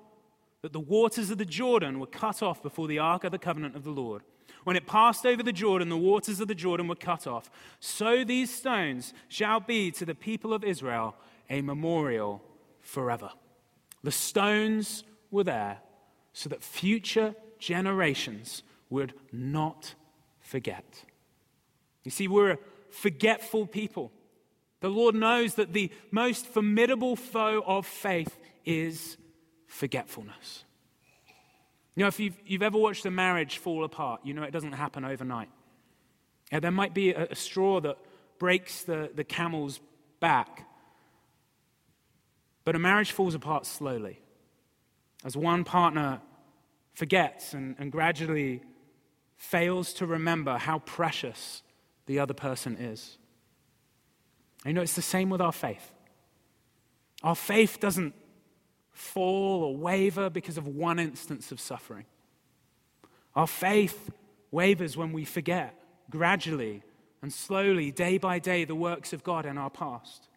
that 0.62 0.74
the 0.74 0.80
waters 0.80 1.30
of 1.30 1.38
the 1.38 1.46
Jordan 1.46 2.00
were 2.00 2.08
cut 2.08 2.42
off 2.42 2.64
before 2.64 2.88
the 2.88 3.00
ark 3.00 3.24
of 3.24 3.32
the 3.32 3.40
covenant 3.40 3.76
of 3.76 3.84
the 3.84 3.92
Lord 3.92 4.24
when 4.64 4.76
it 4.76 4.88
passed 4.88 5.26
over 5.26 5.44
the 5.44 5.54
Jordan, 5.54 5.90
the 5.90 5.98
waters 5.98 6.40
of 6.40 6.48
the 6.48 6.56
Jordan 6.56 6.88
were 6.88 6.96
cut 6.96 7.28
off. 7.28 7.50
So 7.80 8.24
these 8.24 8.54
stones 8.54 9.14
shall 9.28 9.60
be 9.60 9.92
to 9.92 10.06
the 10.06 10.16
people 10.16 10.54
of 10.54 10.64
Israel 10.64 11.16
a 11.50 11.62
memorial 11.62 12.42
forever. 12.82 13.30
The 14.04 14.12
stones 14.12 15.04
were 15.32 15.44
there 15.44 15.80
so 16.34 16.50
that 16.50 16.64
future 16.64 17.36
generations 17.60 18.64
would 18.90 19.14
not 19.32 19.96
forget. 20.40 21.04
You 22.04 22.12
see, 22.12 22.28
we're 22.28 22.58
forgetful 22.94 23.68
people. 23.68 24.12
The 24.80 24.90
Lord 24.90 25.16
knows 25.16 25.56
that 25.56 25.74
the 25.74 25.92
most 26.12 26.46
formidable 26.46 27.16
foe 27.16 27.64
of 27.66 27.86
faith 27.86 28.38
is 28.66 29.18
forgetfulness. 29.68 30.64
You 31.96 32.02
know, 32.02 32.08
if 32.08 32.20
you've, 32.20 32.36
you've 32.46 32.64
ever 32.64 32.78
watched 32.78 33.06
a 33.06 33.12
marriage 33.12 33.58
fall 33.58 33.84
apart, 33.84 34.22
you 34.24 34.34
know 34.34 34.44
it 34.44 34.52
doesn't 34.52 34.74
happen 34.74 35.06
overnight. 35.06 35.50
Yeah, 36.52 36.60
there 36.60 36.72
might 36.72 36.94
be 36.94 37.12
a, 37.12 37.28
a 37.32 37.36
straw 37.36 37.80
that 37.82 37.98
breaks 38.40 38.84
the, 38.84 39.10
the 39.14 39.24
camel's 39.24 39.80
back, 40.20 40.68
but 42.64 42.76
a 42.76 42.80
marriage 42.80 43.12
falls 43.12 43.36
apart 43.36 43.66
slowly 43.66 44.20
as 45.26 45.38
one 45.38 45.64
partner 45.64 46.22
forgets 46.94 47.54
and, 47.54 47.76
and 47.80 47.92
gradually 47.92 48.62
fails 49.38 49.94
to 49.94 50.06
remember 50.06 50.58
how 50.58 50.80
precious 50.80 51.64
the 52.06 52.20
other 52.20 52.34
person 52.34 52.78
is. 52.78 53.18
And 54.64 54.72
you 54.72 54.74
know, 54.76 54.82
it's 54.82 54.96
the 54.96 55.02
same 55.02 55.30
with 55.30 55.42
our 55.42 55.52
faith. 55.52 55.92
Our 57.24 57.36
faith 57.36 57.80
doesn't 57.80 58.14
fall 58.92 59.64
or 59.64 59.76
waver 59.76 60.30
because 60.30 60.58
of 60.58 60.68
one 60.68 61.00
instance 61.00 61.52
of 61.52 61.60
suffering. 61.60 62.06
Our 63.36 63.48
faith 63.48 64.12
wavers 64.52 64.96
when 64.96 65.12
we 65.12 65.26
forget 65.26 65.76
gradually 66.10 66.84
and 67.22 67.34
slowly, 67.34 67.92
day 67.92 68.18
by 68.18 68.40
day, 68.40 68.66
the 68.66 68.76
works 68.76 69.14
of 69.14 69.24
God 69.24 69.46
in 69.46 69.58
our 69.58 69.70
past. 69.70 70.28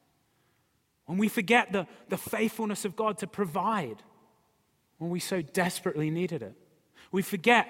When 1.07 1.19
we 1.19 1.29
forget 1.29 1.73
the, 1.73 1.87
the 2.09 2.17
faithfulness 2.17 2.85
of 2.85 2.97
God 2.97 3.19
to 3.19 3.27
provide 3.27 4.03
when 4.99 5.11
we 5.11 5.21
so 5.21 5.43
desperately 5.43 6.11
needed 6.11 6.43
it. 6.43 6.55
We 7.13 7.23
forget 7.23 7.69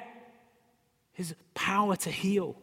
his 1.13 1.35
power 1.55 1.97
to 1.97 2.11
heal 2.11 2.57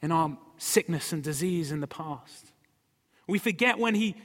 in 0.00 0.12
our 0.12 0.36
sickness 0.56 1.12
and 1.12 1.22
disease 1.22 1.72
in 1.72 1.80
the 1.80 1.86
past. 1.86 2.52
We 3.26 3.38
forget 3.38 3.78
when 3.78 3.94
he 3.94 4.16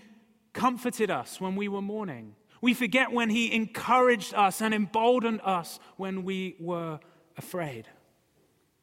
comforted 0.53 1.10
us 1.10 1.42
when 1.42 1.56
we 1.56 1.68
were 1.68 1.82
mourning 1.82 2.36
we 2.63 2.74
forget 2.74 3.12
when 3.12 3.30
He 3.30 3.53
encouraged 3.53 4.34
us 4.34 4.62
and 4.62 4.74
emboldened 4.74 5.42
us 5.44 5.82
when 5.98 6.24
we 6.24 6.56
were 6.62 7.01
afraid. 7.36 7.89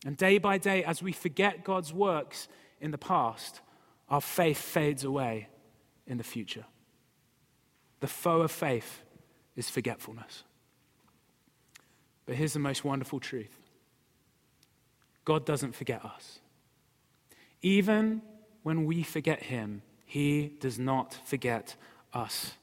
And 0.04 0.18
day 0.18 0.36
by 0.36 0.58
day, 0.58 0.84
as 0.84 1.02
we 1.02 1.12
forget 1.12 1.64
God's 1.64 1.90
works 1.90 2.46
in 2.78 2.90
the 2.90 2.98
past, 2.98 3.62
our 4.10 4.20
faith 4.20 4.58
fades 4.58 5.02
away 5.02 5.48
in 6.06 6.18
the 6.18 6.24
future. 6.24 6.66
The 8.00 8.06
foe 8.06 8.42
of 8.42 8.50
faith 8.50 9.00
is 9.56 9.70
forgetfulness. 9.70 10.44
But 12.26 12.34
here's 12.34 12.52
the 12.52 12.58
most 12.58 12.84
wonderful 12.84 13.18
truth 13.18 13.58
God 15.24 15.46
doesn't 15.46 15.74
forget 15.74 16.04
us. 16.04 16.40
Even 17.62 18.22
when 18.62 18.84
we 18.84 19.02
forget 19.02 19.44
Him, 19.44 19.82
He 20.04 20.52
does 20.60 20.78
not 20.78 21.18
forget 21.24 21.76
us. 22.12 22.54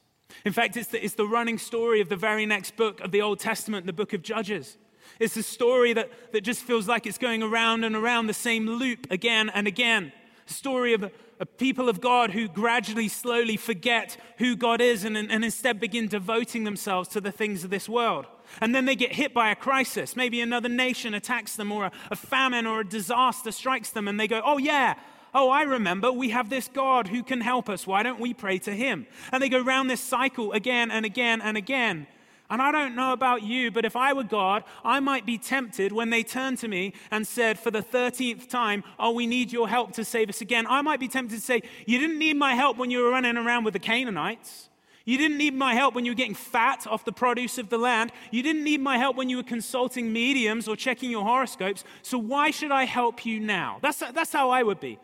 In 0.44 0.52
fact, 0.52 0.76
it's 0.76 0.88
the, 0.88 1.04
it's 1.04 1.14
the 1.14 1.26
running 1.26 1.58
story 1.58 2.00
of 2.00 2.08
the 2.08 2.16
very 2.16 2.46
next 2.46 2.76
book 2.76 3.00
of 3.00 3.10
the 3.10 3.22
Old 3.22 3.40
Testament, 3.40 3.86
the 3.86 3.92
book 3.92 4.12
of 4.12 4.22
Judges. 4.22 4.76
It's 5.18 5.36
a 5.36 5.42
story 5.42 5.92
that, 5.94 6.32
that 6.32 6.42
just 6.42 6.62
feels 6.62 6.86
like 6.86 7.06
it's 7.06 7.18
going 7.18 7.42
around 7.42 7.84
and 7.84 7.96
around 7.96 8.26
the 8.26 8.34
same 8.34 8.66
loop 8.66 9.10
again 9.10 9.50
and 9.50 9.66
again. 9.66 10.12
Story 10.46 10.92
of 10.92 11.02
a, 11.02 11.10
a 11.40 11.46
people 11.46 11.88
of 11.88 12.00
God 12.00 12.30
who 12.30 12.48
gradually, 12.48 13.08
slowly 13.08 13.56
forget 13.56 14.16
who 14.38 14.54
God 14.54 14.80
is 14.80 15.04
and, 15.04 15.16
and 15.16 15.44
instead 15.44 15.80
begin 15.80 16.08
devoting 16.08 16.64
themselves 16.64 17.08
to 17.10 17.20
the 17.20 17.32
things 17.32 17.64
of 17.64 17.70
this 17.70 17.88
world. 17.88 18.26
And 18.60 18.74
then 18.74 18.84
they 18.84 18.96
get 18.96 19.12
hit 19.12 19.32
by 19.32 19.50
a 19.50 19.56
crisis. 19.56 20.16
Maybe 20.16 20.40
another 20.40 20.68
nation 20.68 21.14
attacks 21.14 21.56
them, 21.56 21.72
or 21.72 21.86
a, 21.86 21.92
a 22.10 22.16
famine 22.16 22.66
or 22.66 22.80
a 22.80 22.88
disaster 22.88 23.52
strikes 23.52 23.90
them, 23.90 24.08
and 24.08 24.18
they 24.18 24.28
go, 24.28 24.40
Oh, 24.44 24.58
yeah, 24.58 24.94
Oh, 25.34 25.50
I 25.50 25.62
remember, 25.62 26.10
we 26.10 26.30
have 26.30 26.48
this 26.48 26.68
God 26.68 27.08
who 27.08 27.22
can 27.22 27.40
help 27.40 27.68
us. 27.68 27.86
Why 27.86 28.02
don't 28.02 28.20
we 28.20 28.32
pray 28.32 28.58
to 28.60 28.74
him? 28.74 29.06
And 29.30 29.42
they 29.42 29.48
go 29.48 29.60
round 29.60 29.90
this 29.90 30.00
cycle 30.00 30.52
again 30.52 30.90
and 30.90 31.04
again 31.04 31.42
and 31.42 31.56
again. 31.56 32.06
And 32.50 32.62
I 32.62 32.72
don't 32.72 32.96
know 32.96 33.12
about 33.12 33.42
you, 33.42 33.70
but 33.70 33.84
if 33.84 33.94
I 33.94 34.14
were 34.14 34.24
God, 34.24 34.64
I 34.82 35.00
might 35.00 35.26
be 35.26 35.36
tempted 35.36 35.92
when 35.92 36.08
they 36.08 36.22
turned 36.22 36.56
to 36.58 36.68
me 36.68 36.94
and 37.10 37.26
said 37.26 37.58
for 37.58 37.70
the 37.70 37.82
13th 37.82 38.48
time, 38.48 38.84
Oh, 38.98 39.12
we 39.12 39.26
need 39.26 39.52
your 39.52 39.68
help 39.68 39.92
to 39.92 40.04
save 40.04 40.30
us 40.30 40.40
again. 40.40 40.66
I 40.66 40.80
might 40.80 40.98
be 40.98 41.08
tempted 41.08 41.34
to 41.34 41.42
say, 41.42 41.60
You 41.86 41.98
didn't 41.98 42.18
need 42.18 42.36
my 42.36 42.54
help 42.54 42.78
when 42.78 42.90
you 42.90 43.02
were 43.02 43.10
running 43.10 43.36
around 43.36 43.64
with 43.64 43.74
the 43.74 43.80
Canaanites. 43.80 44.67
You 45.08 45.16
didn't 45.16 45.38
need 45.38 45.54
my 45.54 45.72
help 45.72 45.94
when 45.94 46.04
you 46.04 46.10
were 46.10 46.16
getting 46.16 46.34
fat 46.34 46.86
off 46.86 47.06
the 47.06 47.12
produce 47.12 47.56
of 47.56 47.70
the 47.70 47.78
land. 47.78 48.12
You 48.30 48.42
didn't 48.42 48.62
need 48.62 48.82
my 48.82 48.98
help 48.98 49.16
when 49.16 49.30
you 49.30 49.38
were 49.38 49.42
consulting 49.42 50.12
mediums 50.12 50.68
or 50.68 50.76
checking 50.76 51.10
your 51.10 51.24
horoscopes. 51.24 51.82
So 52.02 52.18
why 52.18 52.50
should 52.50 52.70
I 52.70 52.84
help 52.84 53.24
you 53.24 53.40
now? 53.40 53.78
That's, 53.80 54.00
that's 54.12 54.34
how 54.34 54.50
I 54.50 54.62
would 54.62 54.80
be. 54.80 54.98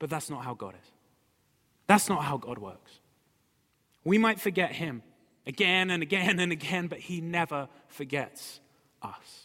But 0.00 0.10
that's 0.10 0.30
not 0.30 0.44
how 0.44 0.54
God 0.54 0.74
is. 0.82 0.90
That's 1.86 2.08
not 2.08 2.24
how 2.24 2.38
God 2.38 2.58
works. 2.58 2.98
We 4.02 4.18
might 4.18 4.40
forget 4.40 4.72
Him 4.72 5.04
again 5.46 5.90
and 5.90 6.02
again 6.02 6.40
and 6.40 6.50
again, 6.50 6.88
but 6.88 6.98
He 6.98 7.20
never 7.20 7.68
forgets 7.86 8.58
us. 9.00 9.44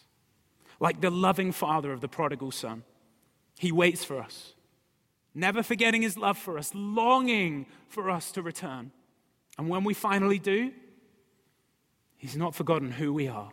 Like 0.79 0.99
the 0.99 1.11
loving 1.11 1.51
Father 1.51 1.91
of 1.91 2.01
the 2.01 2.07
prodigal 2.07 2.49
Son, 2.49 2.85
He 3.59 3.71
waits 3.71 4.03
for 4.03 4.17
us, 4.17 4.55
never 5.35 5.61
forgetting 5.61 6.01
His 6.01 6.17
love 6.17 6.39
for 6.39 6.57
us, 6.57 6.71
longing 6.73 7.67
for 7.87 8.09
us 8.09 8.31
to 8.31 8.41
return. 8.41 8.93
And 9.59 9.67
when 9.67 9.83
we 9.83 9.93
finally 9.93 10.39
do, 10.39 10.71
He's 12.15 12.37
not 12.37 12.55
forgotten 12.55 12.91
who 12.91 13.13
we 13.13 13.27
are. 13.27 13.51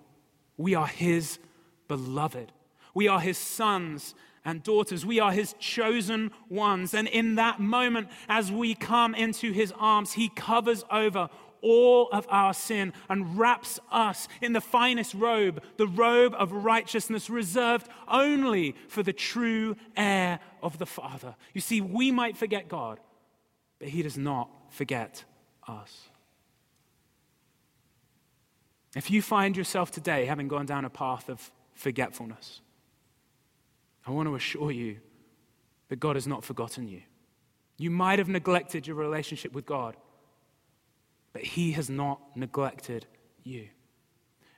We 0.57 0.77
are 0.77 0.87
His 0.87 1.41
beloved. 1.89 2.53
We 2.95 3.09
are 3.09 3.19
His 3.19 3.37
sons 3.37 4.15
and 4.45 4.63
daughters. 4.63 5.05
We 5.05 5.19
are 5.19 5.33
his 5.33 5.57
chosen 5.59 6.31
ones. 6.49 6.95
And 6.95 7.09
in 7.09 7.35
that 7.35 7.59
moment, 7.59 8.07
as 8.29 8.53
we 8.53 8.77
come 8.77 9.13
into 9.13 9.51
his 9.51 9.73
arms, 9.77 10.13
he 10.13 10.29
covers 10.29 10.85
over 10.89 11.29
all 11.63 12.09
of 12.13 12.29
our 12.31 12.55
sin 12.55 12.93
and 13.11 13.37
wraps 13.37 13.81
us 13.91 14.29
in 14.41 14.53
the 14.53 14.61
finest 14.61 15.15
robe, 15.15 15.61
the 15.79 15.89
robe 15.89 16.33
of 16.39 16.53
righteousness 16.53 17.29
reserved 17.29 17.89
only 18.07 18.77
for 18.87 19.03
the 19.03 19.13
true 19.13 19.75
heir 19.97 20.39
of 20.63 20.79
the 20.79 20.87
Father. 20.87 21.35
You 21.53 21.61
see, 21.61 21.81
we 21.81 22.13
might 22.13 22.37
forget 22.37 22.69
God, 22.69 23.01
but 23.81 23.89
he 23.89 24.03
does 24.03 24.17
not 24.17 24.49
forget 24.71 25.25
us. 25.69 26.09
If 28.95 29.11
you 29.11 29.21
find 29.21 29.57
yourself 29.57 29.91
today 29.91 30.25
having 30.25 30.49
gone 30.49 30.67
down 30.67 30.85
a 30.85 30.91
path 30.91 31.29
of 31.29 31.51
forgetfulness, 31.75 32.61
I 34.07 34.11
want 34.11 34.29
to 34.29 34.35
assure 34.35 34.71
you 34.71 34.99
that 35.89 36.01
God 36.01 36.17
has 36.17 36.27
not 36.27 36.45
forgotten 36.45 36.89
you. 36.89 37.03
You 37.77 37.91
might 37.91 38.19
have 38.19 38.29
neglected 38.29 38.87
your 38.87 38.97
relationship 38.97 39.53
with 39.53 39.67
God, 39.67 39.97
but 41.33 41.43
He 41.43 41.73
has 41.73 41.91
not 41.91 42.21
neglected 42.37 43.07
you. 43.45 43.69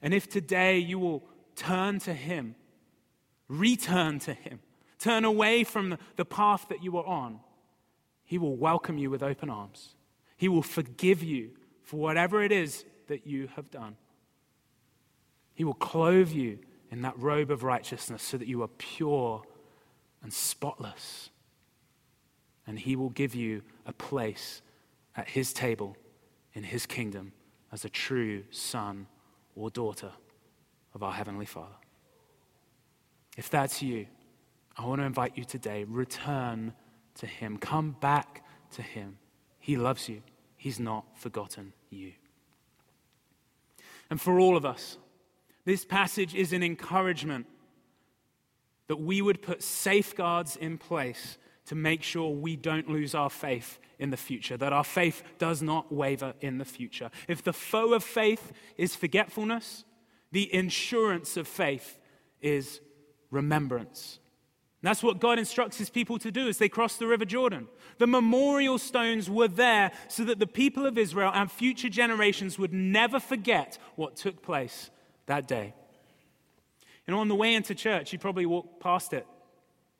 And 0.00 0.14
if 0.14 0.28
today 0.28 0.78
you 0.78 0.98
will 0.98 1.24
turn 1.56 1.98
to 2.00 2.14
Him 2.14 2.54
return 3.48 4.18
to 4.20 4.34
Him, 4.34 4.60
turn 4.98 5.24
away 5.24 5.64
from 5.64 5.98
the 6.16 6.24
path 6.24 6.66
that 6.68 6.82
you 6.82 6.92
were 6.92 7.06
on, 7.06 7.40
He 8.24 8.38
will 8.38 8.56
welcome 8.56 8.98
you 8.98 9.10
with 9.10 9.22
open 9.22 9.50
arms. 9.50 9.94
He 10.38 10.48
will 10.48 10.62
forgive 10.62 11.22
you 11.22 11.50
for 11.82 11.98
whatever 11.98 12.42
it 12.42 12.52
is 12.52 12.84
that 13.08 13.26
you 13.26 13.48
have 13.56 13.70
done. 13.70 13.96
He 15.52 15.64
will 15.64 15.74
clothe 15.74 16.30
you 16.30 16.60
in 16.90 17.02
that 17.02 17.18
robe 17.18 17.50
of 17.50 17.64
righteousness 17.64 18.22
so 18.22 18.38
that 18.38 18.46
you 18.46 18.62
are 18.62 18.68
pure 18.78 19.42
and 20.22 20.32
spotless. 20.32 21.30
And 22.66 22.78
He 22.78 22.94
will 22.94 23.10
give 23.10 23.34
you 23.34 23.62
a 23.84 23.92
place 23.92 24.62
at 25.16 25.28
His 25.28 25.52
table 25.52 25.96
in 26.54 26.62
His 26.62 26.86
kingdom 26.86 27.32
as 27.72 27.84
a 27.84 27.88
true 27.88 28.44
son 28.50 29.08
or 29.56 29.70
daughter 29.70 30.12
of 30.94 31.02
our 31.02 31.12
Heavenly 31.12 31.46
Father. 31.46 31.74
If 33.36 33.50
that's 33.50 33.82
you, 33.82 34.06
I 34.76 34.86
want 34.86 35.00
to 35.00 35.04
invite 35.04 35.36
you 35.36 35.44
today 35.44 35.82
return 35.82 36.74
to 37.16 37.26
Him, 37.26 37.58
come 37.58 37.96
back 37.98 38.44
to 38.74 38.82
Him. 38.82 39.18
He 39.68 39.76
loves 39.76 40.08
you, 40.08 40.22
He's 40.56 40.80
not 40.80 41.04
forgotten 41.18 41.74
you. 41.90 42.12
And 44.08 44.18
for 44.18 44.40
all 44.40 44.56
of 44.56 44.64
us, 44.64 44.96
this 45.66 45.84
passage 45.84 46.34
is 46.34 46.54
an 46.54 46.62
encouragement 46.62 47.44
that 48.86 48.96
we 48.96 49.20
would 49.20 49.42
put 49.42 49.62
safeguards 49.62 50.56
in 50.56 50.78
place 50.78 51.36
to 51.66 51.74
make 51.74 52.02
sure 52.02 52.30
we 52.30 52.56
don't 52.56 52.88
lose 52.88 53.14
our 53.14 53.28
faith 53.28 53.78
in 53.98 54.08
the 54.08 54.16
future, 54.16 54.56
that 54.56 54.72
our 54.72 54.84
faith 54.84 55.22
does 55.36 55.60
not 55.60 55.92
waver 55.92 56.32
in 56.40 56.56
the 56.56 56.64
future. 56.64 57.10
If 57.28 57.44
the 57.44 57.52
foe 57.52 57.92
of 57.92 58.02
faith 58.02 58.52
is 58.78 58.96
forgetfulness, 58.96 59.84
the 60.32 60.50
insurance 60.54 61.36
of 61.36 61.46
faith 61.46 61.98
is 62.40 62.80
remembrance. 63.30 64.18
That's 64.80 65.02
what 65.02 65.18
God 65.18 65.40
instructs 65.40 65.76
his 65.76 65.90
people 65.90 66.18
to 66.20 66.30
do 66.30 66.48
as 66.48 66.58
they 66.58 66.68
cross 66.68 66.96
the 66.96 67.06
River 67.06 67.24
Jordan. 67.24 67.66
The 67.98 68.06
memorial 68.06 68.78
stones 68.78 69.28
were 69.28 69.48
there 69.48 69.90
so 70.06 70.24
that 70.24 70.38
the 70.38 70.46
people 70.46 70.86
of 70.86 70.96
Israel 70.96 71.32
and 71.34 71.50
future 71.50 71.88
generations 71.88 72.58
would 72.58 72.72
never 72.72 73.18
forget 73.18 73.78
what 73.96 74.14
took 74.14 74.40
place 74.40 74.90
that 75.26 75.48
day. 75.48 75.74
And 77.08 77.16
on 77.16 77.26
the 77.26 77.34
way 77.34 77.54
into 77.54 77.74
church, 77.74 78.12
you 78.12 78.18
probably 78.18 78.46
walked 78.46 78.80
past 78.80 79.12
it 79.12 79.26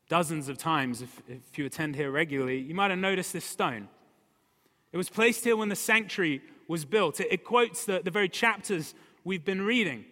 dozens 0.08 0.48
of 0.48 0.58
times 0.58 1.02
if, 1.02 1.22
if 1.28 1.58
you 1.58 1.66
attend 1.66 1.96
here 1.96 2.10
regularly. 2.10 2.58
You 2.58 2.74
might 2.74 2.90
have 2.90 3.00
noticed 3.00 3.32
this 3.32 3.44
stone. 3.44 3.88
It 4.92 4.96
was 4.96 5.08
placed 5.10 5.44
here 5.44 5.56
when 5.56 5.68
the 5.68 5.76
sanctuary 5.76 6.40
was 6.66 6.84
built. 6.84 7.20
It, 7.20 7.28
it 7.30 7.44
quotes 7.44 7.84
the, 7.84 8.00
the 8.02 8.10
very 8.10 8.28
chapters 8.28 8.94
we've 9.24 9.44
been 9.44 9.62
reading. 9.62 10.04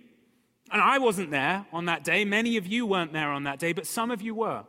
And 0.70 0.82
I 0.82 0.98
wasn't 0.98 1.30
there 1.30 1.66
on 1.72 1.86
that 1.86 2.04
day. 2.04 2.24
Many 2.24 2.56
of 2.56 2.66
you 2.66 2.86
weren't 2.86 3.12
there 3.12 3.30
on 3.30 3.44
that 3.44 3.58
day, 3.58 3.72
but 3.72 3.86
some 3.86 4.10
of 4.10 4.20
you 4.20 4.34
were. 4.34 4.64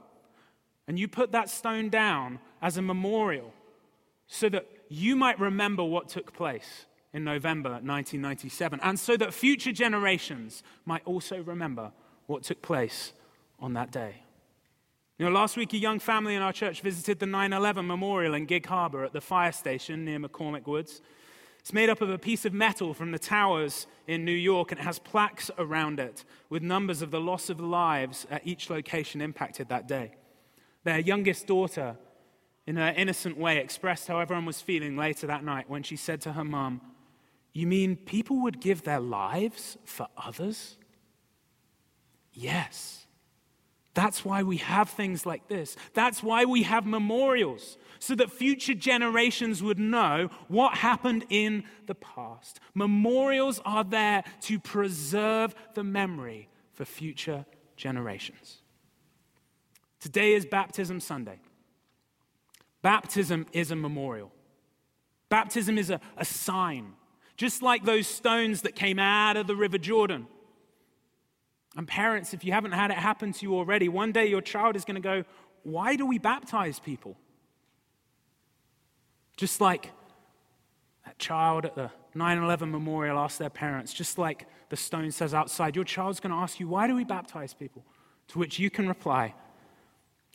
And 0.88 0.98
you 0.98 1.08
put 1.08 1.32
that 1.32 1.50
stone 1.50 1.90
down 1.90 2.40
as 2.62 2.78
a 2.78 2.82
memorial 2.82 3.54
so 4.28 4.50
that 4.50 4.68
you 4.90 5.16
might 5.16 5.40
remember 5.40 5.84
what 5.84 6.08
took 6.08 6.34
place 6.34 6.86
in 7.14 7.24
November 7.24 7.70
1997, 7.70 8.80
and 8.84 9.00
so 9.00 9.18
that 9.18 9.34
future 9.34 9.72
generations 9.72 10.62
might 10.86 11.02
also 11.06 11.42
remember 11.42 11.92
what 12.28 12.44
took 12.44 12.62
place 12.62 13.14
on 13.60 13.74
that 13.74 13.92
day. 13.92 14.24
You 15.18 15.26
know, 15.26 15.32
last 15.32 15.58
week 15.58 15.74
a 15.74 15.78
young 15.78 16.00
family 16.00 16.36
in 16.36 16.42
our 16.42 16.54
church 16.54 16.82
visited 16.82 17.20
the 17.20 17.26
9 17.26 17.54
11 17.54 17.88
memorial 17.88 18.36
in 18.36 18.46
Gig 18.46 18.68
Harbor 18.68 19.04
at 19.04 19.14
the 19.14 19.22
fire 19.22 19.52
station 19.52 20.06
near 20.06 20.20
McCormick 20.20 20.68
Woods. 20.68 21.02
It's 21.68 21.74
made 21.74 21.90
up 21.90 22.00
of 22.00 22.10
a 22.10 22.18
piece 22.18 22.46
of 22.46 22.54
metal 22.54 22.94
from 22.94 23.12
the 23.12 23.20
towers 23.20 23.88
in 24.08 24.24
New 24.24 24.32
York 24.32 24.72
and 24.72 24.80
it 24.80 24.86
has 24.86 25.00
plaques 25.00 25.52
around 25.58 26.00
it 26.00 26.24
with 26.50 26.64
numbers 26.64 27.02
of 27.02 27.12
the 27.12 27.20
loss 27.20 27.50
of 27.50 27.60
lives 27.60 28.26
at 28.32 28.48
each 28.48 28.70
location 28.70 29.20
impacted 29.20 29.68
that 29.68 29.86
day. 29.86 30.16
Their 30.86 31.00
youngest 31.00 31.46
daughter, 31.46 31.98
in 32.66 32.78
her 32.78 32.94
innocent 32.96 33.38
way, 33.38 33.58
expressed 33.58 34.08
how 34.08 34.20
everyone 34.20 34.46
was 34.46 34.62
feeling 34.62 34.96
later 34.96 35.28
that 35.28 35.44
night 35.44 35.70
when 35.70 35.84
she 35.84 35.98
said 35.98 36.22
to 36.22 36.32
her 36.32 36.46
mum, 36.46 36.80
you 37.52 37.68
mean 37.68 37.98
people 37.98 38.44
would 38.44 38.62
give 38.62 38.84
their 38.84 39.02
lives 39.02 39.78
for 39.84 40.08
others? 40.16 40.78
Yes. 42.32 43.07
That's 43.98 44.24
why 44.24 44.44
we 44.44 44.58
have 44.58 44.92
things 44.92 45.26
like 45.26 45.48
this. 45.48 45.76
That's 45.96 46.22
why 46.22 46.46
we 46.46 46.62
have 46.62 46.86
memorials, 46.86 47.80
so 47.98 48.14
that 48.14 48.32
future 48.32 48.76
generations 48.76 49.64
would 49.64 49.80
know 49.80 50.30
what 50.48 50.76
happened 50.76 51.26
in 51.32 51.64
the 51.88 51.96
past. 51.96 52.60
Memorials 52.76 53.60
are 53.66 53.84
there 53.84 54.24
to 54.42 54.60
preserve 54.60 55.56
the 55.74 55.84
memory 55.84 56.48
for 56.74 56.86
future 56.86 57.48
generations. 57.76 58.58
Today 60.00 60.36
is 60.36 60.46
Baptism 60.46 61.00
Sunday. 61.00 61.40
Baptism 62.84 63.48
is 63.52 63.72
a 63.72 63.76
memorial, 63.76 64.32
baptism 65.28 65.80
is 65.80 65.90
a, 65.90 66.00
a 66.18 66.24
sign 66.24 66.94
just 67.36 67.64
like 67.64 67.84
those 67.84 68.06
stones 68.06 68.62
that 68.62 68.76
came 68.76 69.00
out 69.00 69.38
of 69.38 69.48
the 69.48 69.56
River 69.56 69.78
Jordan. 69.80 70.28
And 71.78 71.88
parents, 71.88 72.34
if 72.34 72.44
you 72.44 72.52
haven't 72.52 72.72
had 72.72 72.90
it 72.90 72.98
happen 72.98 73.32
to 73.32 73.46
you 73.46 73.56
already, 73.56 73.88
one 73.88 74.12
day 74.12 74.26
your 74.26 74.42
child 74.42 74.76
is 74.76 74.84
going 74.84 74.96
to 74.96 75.02
go, 75.02 75.24
Why 75.64 75.96
do 75.96 76.08
we 76.08 76.18
baptize 76.18 76.80
people? 76.80 77.16
Just 79.38 79.62
like 79.62 79.92
that 81.06 81.20
child 81.20 81.66
at 81.66 81.76
the 81.76 81.92
9 82.16 82.38
11 82.40 82.72
memorial 82.72 83.20
asked 83.20 83.38
their 83.38 83.52
parents, 83.52 83.94
just 83.94 84.18
like 84.18 84.48
the 84.70 84.76
stone 84.76 85.12
says 85.12 85.36
outside, 85.36 85.76
your 85.76 85.86
child's 85.86 86.20
going 86.20 86.32
to 86.32 86.38
ask 86.38 86.60
you, 86.60 86.68
Why 86.68 86.88
do 86.88 86.96
we 86.96 87.04
baptize 87.04 87.54
people? 87.54 87.86
To 88.30 88.40
which 88.40 88.58
you 88.58 88.72
can 88.72 88.88
reply, 88.88 89.36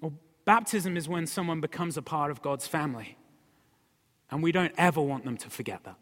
Well, 0.01 0.13
baptism 0.45 0.97
is 0.97 1.09
when 1.09 1.27
someone 1.27 1.61
becomes 1.61 1.97
a 1.97 2.03
part 2.03 2.31
of 2.31 2.41
God's 2.41 2.69
family. 2.69 3.19
And 4.31 4.43
we 4.45 4.53
don't 4.53 4.73
ever 4.79 5.03
want 5.03 5.25
them 5.25 5.37
to 5.39 5.51
forget 5.51 5.83
that. 5.85 5.97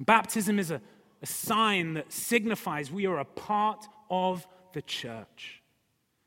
Baptism 0.00 0.58
is 0.58 0.70
a, 0.70 0.80
a 1.22 1.26
sign 1.26 1.94
that 1.94 2.12
signifies 2.12 2.90
we 2.90 3.06
are 3.06 3.18
a 3.18 3.24
part 3.24 3.86
of 4.10 4.46
the 4.72 4.82
church. 4.82 5.62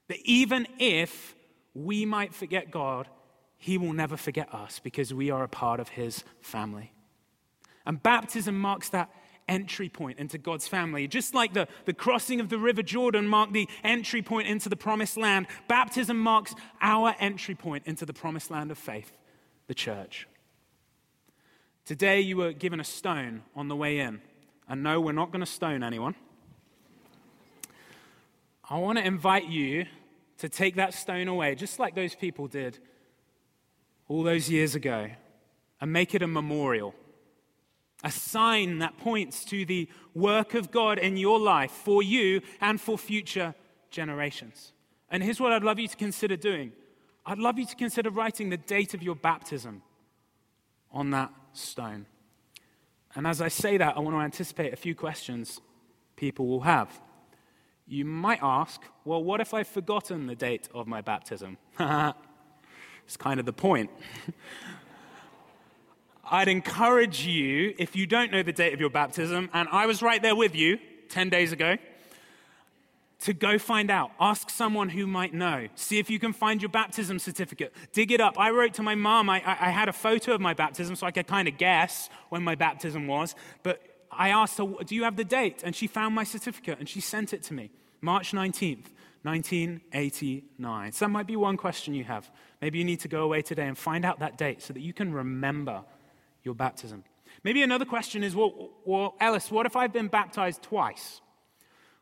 That 0.07 0.19
even 0.25 0.67
if 0.79 1.35
we 1.73 2.05
might 2.05 2.33
forget 2.33 2.71
God, 2.71 3.07
He 3.57 3.77
will 3.77 3.93
never 3.93 4.17
forget 4.17 4.53
us 4.53 4.79
because 4.79 5.13
we 5.13 5.29
are 5.31 5.43
a 5.43 5.49
part 5.49 5.79
of 5.79 5.89
His 5.89 6.23
family. 6.41 6.91
And 7.85 8.01
baptism 8.01 8.59
marks 8.59 8.89
that 8.89 9.09
entry 9.47 9.89
point 9.89 10.19
into 10.19 10.37
God's 10.37 10.67
family. 10.67 11.07
Just 11.07 11.33
like 11.33 11.53
the, 11.53 11.67
the 11.85 11.93
crossing 11.93 12.39
of 12.39 12.49
the 12.49 12.57
River 12.57 12.83
Jordan 12.83 13.27
marked 13.27 13.53
the 13.53 13.67
entry 13.83 14.21
point 14.21 14.47
into 14.47 14.69
the 14.69 14.75
promised 14.75 15.17
land, 15.17 15.47
baptism 15.67 16.17
marks 16.17 16.55
our 16.81 17.15
entry 17.19 17.55
point 17.55 17.83
into 17.85 18.05
the 18.05 18.13
promised 18.13 18.51
land 18.51 18.71
of 18.71 18.77
faith, 18.77 19.11
the 19.67 19.73
church. 19.73 20.27
Today 21.85 22.21
you 22.21 22.37
were 22.37 22.53
given 22.53 22.79
a 22.79 22.85
stone 22.85 23.43
on 23.55 23.67
the 23.67 23.75
way 23.75 23.99
in. 23.99 24.21
And 24.71 24.83
no, 24.83 25.01
we're 25.01 25.11
not 25.11 25.33
going 25.33 25.41
to 25.41 25.45
stone 25.45 25.83
anyone. 25.83 26.15
I 28.69 28.77
want 28.77 28.99
to 28.99 29.05
invite 29.05 29.49
you 29.49 29.85
to 30.37 30.47
take 30.47 30.75
that 30.75 30.93
stone 30.93 31.27
away, 31.27 31.55
just 31.55 31.77
like 31.77 31.93
those 31.93 32.15
people 32.15 32.47
did 32.47 32.79
all 34.07 34.23
those 34.23 34.49
years 34.49 34.73
ago, 34.73 35.09
and 35.81 35.91
make 35.91 36.15
it 36.15 36.21
a 36.21 36.27
memorial, 36.27 36.95
a 38.01 38.11
sign 38.11 38.79
that 38.79 38.97
points 38.97 39.43
to 39.43 39.65
the 39.65 39.89
work 40.13 40.53
of 40.53 40.71
God 40.71 40.99
in 40.99 41.17
your 41.17 41.37
life 41.37 41.71
for 41.71 42.01
you 42.01 42.39
and 42.61 42.79
for 42.79 42.97
future 42.97 43.53
generations. 43.89 44.71
And 45.09 45.21
here's 45.21 45.41
what 45.41 45.51
I'd 45.51 45.65
love 45.65 45.79
you 45.79 45.89
to 45.89 45.97
consider 45.97 46.37
doing 46.37 46.71
I'd 47.25 47.39
love 47.39 47.59
you 47.59 47.65
to 47.65 47.75
consider 47.75 48.09
writing 48.09 48.49
the 48.49 48.57
date 48.57 48.93
of 48.93 49.03
your 49.03 49.15
baptism 49.15 49.81
on 50.93 51.11
that 51.11 51.29
stone. 51.51 52.05
And 53.15 53.27
as 53.27 53.41
I 53.41 53.49
say 53.49 53.77
that, 53.77 53.97
I 53.97 53.99
want 53.99 54.15
to 54.15 54.21
anticipate 54.21 54.73
a 54.73 54.77
few 54.77 54.95
questions 54.95 55.59
people 56.15 56.47
will 56.47 56.61
have. 56.61 57.01
You 57.87 58.05
might 58.05 58.39
ask, 58.41 58.81
well, 59.03 59.23
what 59.23 59.41
if 59.41 59.53
I've 59.53 59.67
forgotten 59.67 60.27
the 60.27 60.35
date 60.35 60.69
of 60.73 60.87
my 60.87 61.01
baptism? 61.01 61.57
it's 61.79 63.17
kind 63.17 63.39
of 63.39 63.45
the 63.45 63.53
point. 63.53 63.89
I'd 66.31 66.47
encourage 66.47 67.25
you, 67.25 67.73
if 67.77 67.95
you 67.95 68.07
don't 68.07 68.31
know 68.31 68.43
the 68.43 68.53
date 68.53 68.73
of 68.73 68.79
your 68.79 68.89
baptism, 68.89 69.49
and 69.53 69.67
I 69.69 69.85
was 69.85 70.01
right 70.01 70.21
there 70.21 70.35
with 70.35 70.55
you 70.55 70.79
10 71.09 71.29
days 71.29 71.51
ago, 71.51 71.75
to 73.21 73.33
go 73.33 73.57
find 73.57 73.91
out. 73.91 74.11
Ask 74.19 74.49
someone 74.49 74.89
who 74.89 75.05
might 75.05 75.33
know. 75.33 75.67
See 75.75 75.99
if 75.99 76.09
you 76.09 76.19
can 76.19 76.33
find 76.33 76.61
your 76.61 76.69
baptism 76.69 77.19
certificate. 77.19 77.73
Dig 77.93 78.11
it 78.11 78.19
up. 78.19 78.39
I 78.39 78.49
wrote 78.49 78.73
to 78.75 78.83
my 78.83 78.95
mom, 78.95 79.29
I, 79.29 79.41
I 79.45 79.69
had 79.69 79.87
a 79.87 79.93
photo 79.93 80.33
of 80.33 80.41
my 80.41 80.53
baptism 80.53 80.95
so 80.95 81.05
I 81.05 81.11
could 81.11 81.27
kind 81.27 81.47
of 81.47 81.57
guess 81.57 82.09
when 82.29 82.43
my 82.43 82.55
baptism 82.55 83.07
was. 83.07 83.35
But 83.63 83.81
I 84.11 84.29
asked 84.29 84.57
her, 84.57 84.65
Do 84.85 84.95
you 84.95 85.03
have 85.03 85.17
the 85.17 85.23
date? 85.23 85.61
And 85.63 85.75
she 85.75 85.87
found 85.87 86.15
my 86.15 86.23
certificate 86.23 86.79
and 86.79 86.89
she 86.89 86.99
sent 86.99 87.33
it 87.33 87.43
to 87.43 87.53
me. 87.53 87.69
March 88.01 88.31
19th, 88.31 88.87
1989. 89.21 90.91
So 90.91 91.05
that 91.05 91.09
might 91.09 91.27
be 91.27 91.35
one 91.35 91.57
question 91.57 91.93
you 91.93 92.03
have. 92.05 92.29
Maybe 92.59 92.79
you 92.79 92.83
need 92.83 93.01
to 93.01 93.07
go 93.07 93.21
away 93.21 93.43
today 93.43 93.67
and 93.67 93.77
find 93.77 94.03
out 94.03 94.19
that 94.19 94.39
date 94.39 94.63
so 94.63 94.73
that 94.73 94.81
you 94.81 94.93
can 94.93 95.13
remember 95.13 95.83
your 96.43 96.55
baptism. 96.55 97.03
Maybe 97.43 97.61
another 97.61 97.85
question 97.85 98.23
is, 98.23 98.35
well, 98.35 98.71
well 98.83 99.15
Ellis, 99.19 99.51
what 99.51 99.67
if 99.67 99.75
I've 99.75 99.93
been 99.93 100.07
baptized 100.07 100.63
twice? 100.63 101.21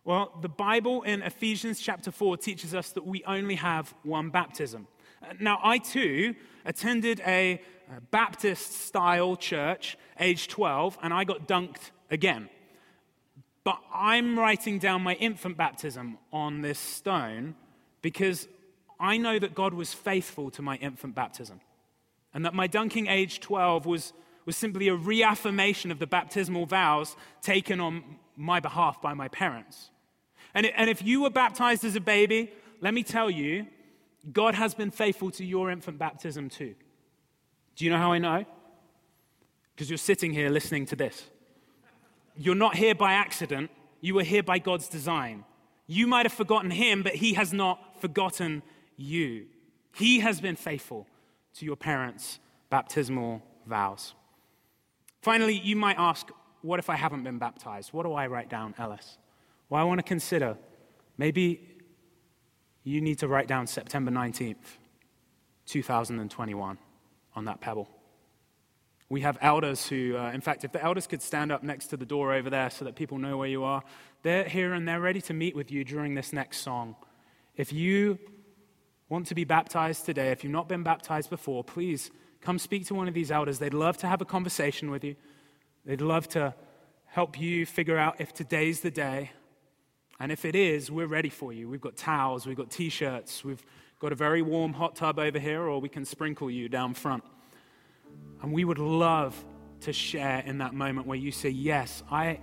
Well, 0.04 0.38
the 0.42 0.50
Bible 0.50 1.04
in 1.04 1.22
Ephesians 1.22 1.80
chapter 1.80 2.12
4 2.12 2.38
teaches 2.38 2.74
us 2.74 2.92
that 2.92 3.06
we 3.06 3.24
only 3.26 3.56
have 3.56 3.94
one 4.04 4.30
baptism. 4.30 4.88
Uh, 5.22 5.34
now, 5.40 5.60
I 5.62 5.78
too 5.78 6.36
attended 6.66 7.22
a 7.26 7.62
Baptist 8.12 8.86
style 8.86 9.36
church, 9.36 9.98
age 10.20 10.48
12, 10.48 10.98
and 11.02 11.14
I 11.14 11.24
got 11.24 11.48
dunked 11.48 11.92
again. 12.12 12.50
But 13.64 13.80
I'm 13.94 14.38
writing 14.38 14.80
down 14.80 15.02
my 15.02 15.16
infant 15.16 15.58
baptism 15.58 16.18
on 16.32 16.62
this 16.62 16.80
stone 16.80 17.56
because 18.02 18.48
I 19.00 19.18
know 19.18 19.40
that 19.40 19.56
God 19.56 19.74
was 19.74 19.94
faithful 19.94 20.50
to 20.52 20.62
my 20.62 20.78
infant 20.78 21.16
baptism 21.16 21.62
and 22.34 22.46
that 22.46 22.54
my 22.54 22.68
dunking 22.68 23.08
age 23.08 23.40
12 23.40 23.86
was, 23.86 24.14
was 24.46 24.56
simply 24.56 24.88
a 24.88 24.96
reaffirmation 24.96 25.92
of 25.92 26.00
the 26.00 26.08
baptismal 26.08 26.66
vows 26.66 27.16
taken 27.42 27.80
on 27.80 28.04
my 28.40 28.60
behalf 28.60 29.02
by 29.02 29.14
my 29.14 29.28
parents. 29.28 29.90
And, 30.54 30.66
and 30.66 30.90
if 30.90 31.04
you 31.04 31.22
were 31.22 31.30
baptized 31.30 31.84
as 31.84 31.96
a 31.96 32.02
baby, 32.02 32.52
let 32.82 32.94
me 32.94 33.04
tell 33.04 33.30
you, 33.30 33.68
God 34.32 34.56
has 34.56 34.74
been 34.74 34.92
faithful 34.92 35.30
to 35.32 35.46
your 35.46 35.70
infant 35.70 36.00
baptism 36.00 36.50
too. 36.50 36.74
Do 37.76 37.86
you 37.86 37.92
know 37.92 37.98
how 37.98 38.14
I 38.14 38.18
know? 38.18 38.46
Because 39.76 39.90
you're 39.90 39.98
sitting 39.98 40.32
here 40.32 40.50
listening 40.50 40.86
to 40.88 40.96
this. 40.96 41.28
You're 42.36 42.56
not 42.56 42.76
here 42.76 42.96
by 42.96 43.14
accident, 43.14 43.70
you 44.02 44.16
were 44.16 44.24
here 44.24 44.44
by 44.44 44.60
God's 44.60 44.88
design. 44.88 45.44
You 45.88 46.08
might 46.08 46.26
have 46.26 46.34
forgotten 46.34 46.72
him, 46.72 47.04
but 47.04 47.16
he 47.16 47.34
has 47.34 47.52
not 47.52 48.00
forgotten 48.00 48.62
you. 48.96 49.48
He 49.94 50.20
has 50.20 50.40
been 50.40 50.56
faithful 50.56 51.08
to 51.56 51.66
your 51.66 51.76
parents' 51.76 52.40
baptismal 52.70 53.42
vows. 53.66 54.14
Finally, 55.22 55.58
you 55.58 55.76
might 55.76 55.98
ask, 55.98 56.30
What 56.62 56.80
if 56.80 56.90
I 56.90 56.96
haven't 56.96 57.24
been 57.24 57.38
baptized? 57.38 57.94
What 57.94 58.04
do 58.04 58.14
I 58.14 58.28
write 58.28 58.50
down, 58.50 58.76
Ellis? 58.78 59.18
Well, 59.70 59.82
I 59.82 59.86
want 59.86 60.00
to 60.00 60.04
consider 60.04 60.58
maybe 61.18 61.62
you 62.84 63.02
need 63.02 63.20
to 63.20 63.28
write 63.28 63.48
down 63.48 63.68
September 63.68 64.12
19th, 64.12 64.58
2021 65.66 66.78
on 67.36 67.46
that 67.46 67.62
pebble. 67.62 67.88
We 69.10 69.22
have 69.22 69.38
elders 69.42 69.88
who, 69.88 70.18
uh, 70.18 70.32
in 70.32 70.42
fact, 70.42 70.64
if 70.64 70.72
the 70.72 70.84
elders 70.84 71.08
could 71.08 71.22
stand 71.22 71.52
up 71.52 71.64
next 71.64 71.88
to 71.88 71.98
the 71.98 72.06
door 72.06 72.34
over 72.34 72.50
there 72.50 72.70
so 72.70 72.86
that 72.86 72.96
people 72.96 73.18
know 73.18 73.38
where 73.38 73.48
you 73.48 73.64
are, 73.64 73.84
they're 74.22 74.44
here 74.44 74.74
and 74.74 74.88
they're 74.88 75.00
ready 75.00 75.22
to 75.22 75.34
meet 75.34 75.56
with 75.56 75.72
you 75.72 75.84
during 75.84 76.14
this 76.14 76.32
next 76.32 76.60
song. 76.60 76.96
If 77.56 77.74
you 77.74 78.20
want 79.08 79.28
to 79.28 79.36
be 79.36 79.46
baptized 79.46 80.06
today, 80.06 80.32
if 80.32 80.44
you've 80.44 80.54
not 80.54 80.70
been 80.70 80.84
baptized 80.84 81.30
before, 81.30 81.64
please 81.64 82.12
come 82.42 82.60
speak 82.60 82.86
to 82.88 82.94
one 82.94 83.08
of 83.08 83.14
these 83.14 83.32
elders. 83.32 83.60
They'd 83.60 83.74
love 83.74 83.98
to 83.98 84.08
have 84.08 84.22
a 84.22 84.26
conversation 84.26 84.92
with 84.92 85.04
you, 85.04 85.16
they'd 85.86 86.02
love 86.02 86.28
to 86.30 86.54
help 87.06 87.40
you 87.40 87.66
figure 87.66 87.98
out 87.98 88.20
if 88.20 88.34
today's 88.34 88.82
the 88.82 88.92
day. 88.92 89.32
And 90.20 90.32
if 90.32 90.46
it 90.46 90.56
is, 90.56 90.92
we're 90.92 91.08
ready 91.08 91.30
for 91.30 91.54
you. 91.54 91.70
We've 91.70 91.82
got 91.82 91.96
towels, 91.96 92.46
we've 92.46 92.58
got 92.58 92.70
t 92.70 92.90
shirts, 92.90 93.44
we've 93.44 93.64
got 94.00 94.12
a 94.12 94.16
very 94.16 94.42
warm 94.42 94.74
hot 94.74 94.96
tub 94.96 95.18
over 95.18 95.40
here, 95.40 95.62
or 95.62 95.80
we 95.80 95.90
can 95.90 96.06
sprinkle 96.06 96.52
you 96.52 96.70
down 96.70 96.94
front. 96.94 97.24
And 98.42 98.54
we 98.54 98.64
would 98.64 98.80
love 98.80 99.36
to 99.82 99.94
share 99.94 100.40
in 100.40 100.58
that 100.60 100.74
moment 100.74 101.08
where 101.08 101.18
you 101.18 101.32
say, 101.32 101.50
Yes, 101.50 102.04
I, 102.12 102.40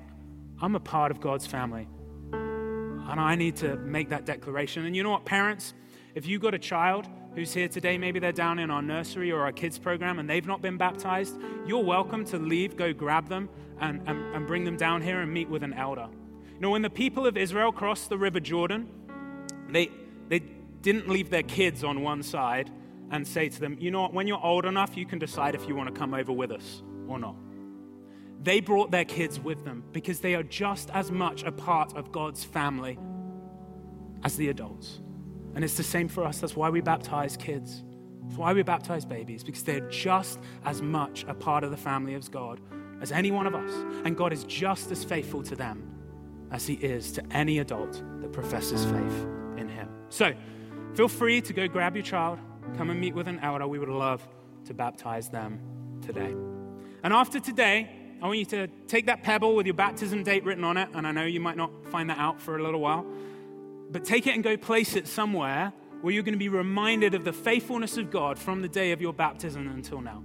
I'm 0.60 0.74
a 0.74 0.80
part 0.80 1.10
of 1.10 1.20
God's 1.20 1.46
family. 1.46 1.88
And 2.32 3.20
I 3.20 3.36
need 3.36 3.56
to 3.56 3.76
make 3.76 4.08
that 4.08 4.26
declaration. 4.26 4.84
And 4.84 4.96
you 4.96 5.02
know 5.02 5.10
what, 5.10 5.24
parents? 5.24 5.74
If 6.14 6.26
you've 6.26 6.42
got 6.42 6.54
a 6.54 6.58
child 6.58 7.06
who's 7.36 7.52
here 7.52 7.68
today, 7.68 7.98
maybe 7.98 8.18
they're 8.18 8.32
down 8.32 8.58
in 8.58 8.70
our 8.70 8.80
nursery 8.80 9.30
or 9.30 9.42
our 9.42 9.52
kids 9.52 9.78
program 9.78 10.18
and 10.18 10.28
they've 10.28 10.46
not 10.46 10.62
been 10.62 10.78
baptized, 10.78 11.36
you're 11.66 11.84
welcome 11.84 12.24
to 12.24 12.38
leave, 12.38 12.78
go 12.78 12.94
grab 12.94 13.28
them, 13.28 13.50
and, 13.78 14.00
and, 14.06 14.34
and 14.34 14.46
bring 14.46 14.64
them 14.64 14.76
down 14.76 15.02
here 15.02 15.20
and 15.20 15.30
meet 15.30 15.46
with 15.48 15.62
an 15.62 15.74
elder. 15.74 16.08
You 16.54 16.60
know, 16.60 16.70
when 16.70 16.80
the 16.80 16.88
people 16.88 17.26
of 17.26 17.36
Israel 17.36 17.72
crossed 17.72 18.08
the 18.08 18.16
River 18.16 18.40
Jordan, 18.40 18.88
they, 19.68 19.90
they 20.28 20.38
didn't 20.80 21.10
leave 21.10 21.28
their 21.28 21.42
kids 21.42 21.84
on 21.84 22.00
one 22.00 22.22
side 22.22 22.70
and 23.10 23.28
say 23.28 23.50
to 23.50 23.60
them, 23.60 23.76
you 23.78 23.90
know 23.90 24.00
what, 24.00 24.14
when 24.14 24.26
you're 24.26 24.42
old 24.42 24.64
enough, 24.64 24.96
you 24.96 25.04
can 25.04 25.18
decide 25.18 25.54
if 25.54 25.68
you 25.68 25.76
want 25.76 25.94
to 25.94 25.98
come 25.98 26.14
over 26.14 26.32
with 26.32 26.50
us 26.50 26.82
or 27.06 27.18
not. 27.18 27.36
They 28.42 28.60
brought 28.60 28.90
their 28.90 29.04
kids 29.04 29.38
with 29.38 29.62
them 29.62 29.84
because 29.92 30.20
they 30.20 30.34
are 30.36 30.42
just 30.42 30.88
as 30.90 31.10
much 31.10 31.42
a 31.42 31.52
part 31.52 31.94
of 31.96 32.12
God's 32.12 32.44
family 32.44 32.98
as 34.24 34.36
the 34.36 34.48
adults. 34.48 35.00
And 35.56 35.64
it's 35.64 35.76
the 35.76 35.82
same 35.82 36.06
for 36.06 36.24
us. 36.24 36.38
That's 36.38 36.54
why 36.54 36.70
we 36.70 36.80
baptize 36.80 37.36
kids. 37.36 37.82
That's 38.22 38.36
why 38.36 38.52
we 38.52 38.62
baptize 38.62 39.04
babies, 39.04 39.42
because 39.42 39.64
they're 39.64 39.88
just 39.88 40.38
as 40.64 40.82
much 40.82 41.24
a 41.26 41.34
part 41.34 41.64
of 41.64 41.72
the 41.72 41.76
family 41.76 42.14
of 42.14 42.30
God 42.30 42.60
as 43.00 43.10
any 43.10 43.32
one 43.32 43.48
of 43.48 43.54
us. 43.56 43.72
And 44.04 44.16
God 44.16 44.32
is 44.32 44.44
just 44.44 44.92
as 44.92 45.02
faithful 45.02 45.42
to 45.42 45.56
them 45.56 45.92
as 46.52 46.66
He 46.66 46.74
is 46.74 47.10
to 47.12 47.24
any 47.32 47.58
adult 47.58 48.00
that 48.20 48.32
professes 48.32 48.84
faith 48.84 49.26
in 49.56 49.68
Him. 49.68 49.88
So 50.10 50.32
feel 50.94 51.08
free 51.08 51.40
to 51.40 51.52
go 51.52 51.66
grab 51.66 51.96
your 51.96 52.04
child 52.04 52.38
come 52.76 52.90
and 52.90 53.00
meet 53.00 53.14
with 53.14 53.28
an 53.28 53.38
elder. 53.40 53.66
We 53.66 53.78
would 53.78 53.88
love 53.88 54.26
to 54.66 54.74
baptize 54.74 55.28
them 55.28 55.60
today. 56.02 56.34
And 57.02 57.12
after 57.12 57.38
today, 57.40 57.88
I 58.20 58.26
want 58.26 58.38
you 58.38 58.44
to 58.46 58.66
take 58.88 59.06
that 59.06 59.22
pebble 59.22 59.54
with 59.54 59.66
your 59.66 59.74
baptism 59.74 60.22
date 60.24 60.44
written 60.44 60.64
on 60.64 60.76
it, 60.76 60.88
and 60.94 61.06
I 61.06 61.12
know 61.12 61.24
you 61.24 61.40
might 61.40 61.56
not 61.56 61.70
find 61.90 62.10
that 62.10 62.18
out 62.18 62.40
for 62.40 62.58
a 62.58 62.62
little 62.62 62.80
while, 62.80 63.06
but 63.90 64.04
take 64.04 64.26
it 64.26 64.34
and 64.34 64.42
go 64.42 64.56
place 64.56 64.96
it 64.96 65.06
somewhere 65.06 65.72
where 66.00 66.12
you're 66.12 66.22
going 66.22 66.34
to 66.34 66.38
be 66.38 66.48
reminded 66.48 67.14
of 67.14 67.24
the 67.24 67.32
faithfulness 67.32 67.96
of 67.96 68.10
God 68.10 68.38
from 68.38 68.62
the 68.62 68.68
day 68.68 68.92
of 68.92 69.00
your 69.00 69.12
baptism 69.12 69.68
until 69.68 70.00
now. 70.00 70.22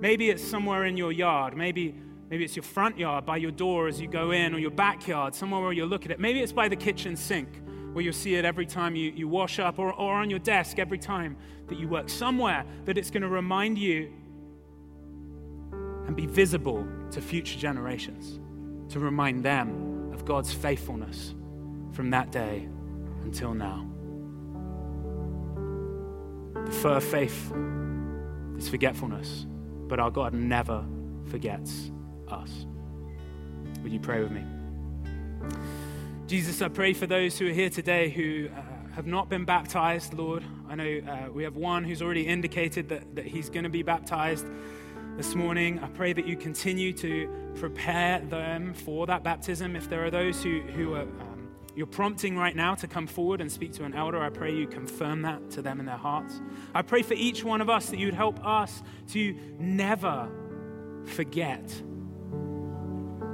Maybe 0.00 0.30
it's 0.30 0.42
somewhere 0.42 0.84
in 0.84 0.96
your 0.96 1.12
yard. 1.12 1.56
Maybe, 1.56 1.94
maybe 2.30 2.44
it's 2.44 2.54
your 2.54 2.62
front 2.62 2.98
yard 2.98 3.26
by 3.26 3.38
your 3.38 3.50
door 3.50 3.88
as 3.88 4.00
you 4.00 4.06
go 4.06 4.30
in, 4.30 4.54
or 4.54 4.58
your 4.58 4.70
backyard, 4.70 5.34
somewhere 5.34 5.60
where 5.60 5.72
you 5.72 5.86
look 5.86 6.04
at 6.04 6.10
it. 6.10 6.20
Maybe 6.20 6.40
it's 6.40 6.52
by 6.52 6.68
the 6.68 6.76
kitchen 6.76 7.16
sink 7.16 7.48
where 7.92 8.04
you'll 8.04 8.12
see 8.12 8.36
it 8.36 8.44
every 8.44 8.66
time 8.66 8.94
you, 8.94 9.10
you 9.10 9.26
wash 9.26 9.58
up 9.58 9.78
or, 9.78 9.92
or 9.92 10.14
on 10.14 10.30
your 10.30 10.38
desk 10.38 10.78
every 10.78 10.98
time 10.98 11.36
that 11.66 11.78
you 11.78 11.88
work. 11.88 12.08
Somewhere 12.08 12.64
that 12.84 12.96
it's 12.96 13.10
going 13.10 13.22
to 13.22 13.28
remind 13.28 13.76
you 13.76 14.12
and 16.06 16.14
be 16.14 16.26
visible 16.26 16.86
to 17.10 17.20
future 17.20 17.58
generations, 17.58 18.38
to 18.92 19.00
remind 19.00 19.44
them 19.44 20.12
of 20.14 20.24
God's 20.24 20.52
faithfulness 20.52 21.34
from 21.98 22.10
that 22.10 22.30
day 22.30 22.64
until 23.24 23.52
now. 23.52 23.84
The 26.64 26.70
fur 26.70 27.00
faith 27.00 27.52
is 28.56 28.68
forgetfulness, 28.68 29.46
but 29.88 29.98
our 29.98 30.08
God 30.08 30.32
never 30.32 30.84
forgets 31.28 31.90
us. 32.28 32.66
Would 33.82 33.90
you 33.90 33.98
pray 33.98 34.22
with 34.22 34.30
me? 34.30 34.44
Jesus, 36.28 36.62
I 36.62 36.68
pray 36.68 36.92
for 36.92 37.08
those 37.08 37.36
who 37.36 37.48
are 37.48 37.52
here 37.52 37.68
today 37.68 38.10
who 38.10 38.48
uh, 38.56 38.94
have 38.94 39.08
not 39.08 39.28
been 39.28 39.44
baptized, 39.44 40.14
Lord. 40.14 40.44
I 40.68 40.76
know 40.76 41.00
uh, 41.00 41.32
we 41.32 41.42
have 41.42 41.56
one 41.56 41.82
who's 41.82 42.00
already 42.00 42.28
indicated 42.28 42.90
that, 42.90 43.16
that 43.16 43.24
he's 43.24 43.50
going 43.50 43.64
to 43.64 43.70
be 43.70 43.82
baptized 43.82 44.46
this 45.16 45.34
morning. 45.34 45.80
I 45.80 45.88
pray 45.88 46.12
that 46.12 46.28
you 46.28 46.36
continue 46.36 46.92
to 46.92 47.28
prepare 47.56 48.20
them 48.20 48.72
for 48.72 49.04
that 49.06 49.24
baptism. 49.24 49.74
If 49.74 49.90
there 49.90 50.04
are 50.04 50.12
those 50.12 50.44
who, 50.44 50.60
who 50.60 50.94
are, 50.94 51.02
um, 51.02 51.37
you're 51.78 51.86
prompting 51.86 52.36
right 52.36 52.54
now 52.54 52.74
to 52.74 52.86
come 52.86 53.06
forward 53.06 53.40
and 53.40 53.50
speak 53.50 53.72
to 53.74 53.84
an 53.84 53.94
elder, 53.94 54.20
I 54.22 54.28
pray 54.28 54.54
you 54.54 54.66
confirm 54.66 55.22
that 55.22 55.50
to 55.52 55.62
them 55.62 55.80
in 55.80 55.86
their 55.86 55.96
hearts. 55.96 56.40
I 56.74 56.82
pray 56.82 57.02
for 57.02 57.14
each 57.14 57.44
one 57.44 57.60
of 57.60 57.70
us 57.70 57.90
that 57.90 57.98
you'd 57.98 58.14
help 58.14 58.44
us 58.44 58.82
to 59.12 59.34
never 59.58 60.28
forget 61.06 61.82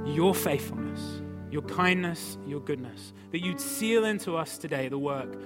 your 0.05 0.35
faithfulness 0.35 1.21
your 1.55 1.61
kindness, 1.63 2.37
your 2.45 2.59
goodness, 2.59 3.13
that 3.31 3.39
you'd 3.39 3.61
seal 3.61 4.03
into 4.03 4.35
us 4.35 4.57
today 4.57 4.89
the 4.89 4.99
work 4.99 5.39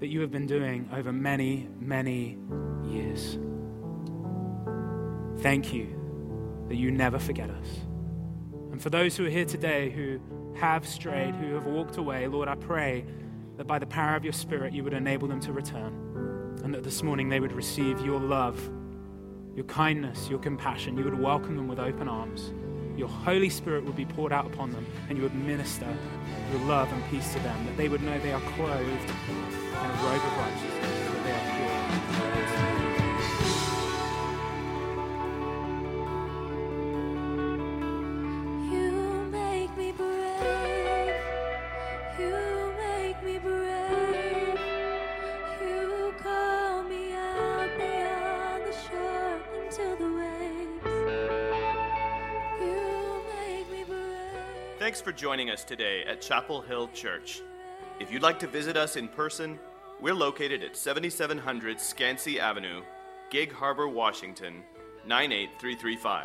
that 0.00 0.08
you 0.08 0.20
have 0.20 0.32
been 0.32 0.46
doing 0.46 0.88
over 0.92 1.12
many, 1.12 1.68
many 1.78 2.36
years. 2.84 3.38
Thank 5.38 5.72
you 5.72 6.64
that 6.68 6.74
you 6.74 6.90
never 6.90 7.20
forget 7.20 7.48
us. 7.48 7.66
And 8.72 8.82
for 8.82 8.90
those 8.90 9.16
who 9.16 9.26
are 9.26 9.30
here 9.30 9.44
today 9.44 9.90
who 9.90 10.18
have 10.56 10.86
strayed, 10.86 11.34
who 11.34 11.54
have 11.54 11.66
walked 11.66 11.96
away, 11.96 12.26
Lord, 12.26 12.48
I 12.48 12.54
pray 12.54 13.04
that 13.56 13.66
by 13.66 13.78
the 13.78 13.86
power 13.86 14.16
of 14.16 14.24
your 14.24 14.32
Spirit 14.32 14.72
you 14.72 14.84
would 14.84 14.92
enable 14.92 15.28
them 15.28 15.40
to 15.40 15.52
return. 15.52 16.58
And 16.64 16.74
that 16.74 16.82
this 16.82 17.02
morning 17.02 17.28
they 17.28 17.40
would 17.40 17.52
receive 17.52 18.00
your 18.00 18.20
love, 18.20 18.58
your 19.54 19.66
kindness, 19.66 20.28
your 20.28 20.38
compassion. 20.38 20.96
You 20.96 21.04
would 21.04 21.18
welcome 21.18 21.56
them 21.56 21.68
with 21.68 21.78
open 21.78 22.08
arms 22.08 22.52
your 22.96 23.08
Holy 23.08 23.50
Spirit 23.50 23.84
would 23.84 23.96
be 23.96 24.06
poured 24.06 24.32
out 24.32 24.46
upon 24.46 24.70
them 24.70 24.86
and 25.08 25.18
you 25.18 25.22
would 25.22 25.34
minister 25.34 25.86
your 26.50 26.60
love 26.62 26.90
and 26.92 27.04
peace 27.10 27.32
to 27.34 27.40
them, 27.40 27.66
that 27.66 27.76
they 27.76 27.88
would 27.88 28.02
know 28.02 28.18
they 28.20 28.32
are 28.32 28.40
clothed 28.40 28.80
in 28.80 29.90
a 29.90 30.02
robe 30.02 30.22
of 30.22 30.38
righteousness. 30.38 30.75
For 55.06 55.12
joining 55.12 55.50
us 55.50 55.62
today 55.62 56.02
at 56.02 56.20
Chapel 56.20 56.62
Hill 56.62 56.88
Church. 56.88 57.40
If 58.00 58.10
you'd 58.10 58.24
like 58.24 58.40
to 58.40 58.48
visit 58.48 58.76
us 58.76 58.96
in 58.96 59.06
person, 59.06 59.56
we're 60.00 60.14
located 60.14 60.64
at 60.64 60.76
7700 60.76 61.76
Skansie 61.76 62.40
Avenue, 62.40 62.82
Gig 63.30 63.52
Harbor, 63.52 63.86
Washington 63.86 64.64
98335. 65.06 66.24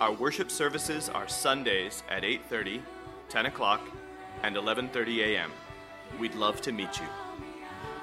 Our 0.00 0.12
worship 0.12 0.50
services 0.50 1.08
are 1.10 1.28
Sundays 1.28 2.02
at 2.10 2.24
8:30, 2.24 2.82
10 3.28 3.46
o'clock, 3.46 3.82
and 4.42 4.56
11:30 4.56 5.20
a.m. 5.20 5.52
We'd 6.18 6.34
love 6.34 6.60
to 6.62 6.72
meet 6.72 6.98
you. 6.98 7.06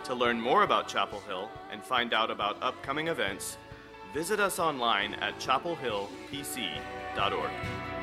To 0.06 0.16
learn 0.16 0.40
more 0.40 0.64
about 0.64 0.88
Chapel 0.88 1.20
Hill 1.28 1.52
and 1.74 1.84
find 1.84 2.14
out 2.14 2.32
about 2.32 2.64
upcoming 2.64 3.10
events, 3.10 3.58
visit 4.14 4.40
us 4.40 4.60
online 4.60 5.16
at 5.16 5.38
chapelhillpc.org. 5.40 7.97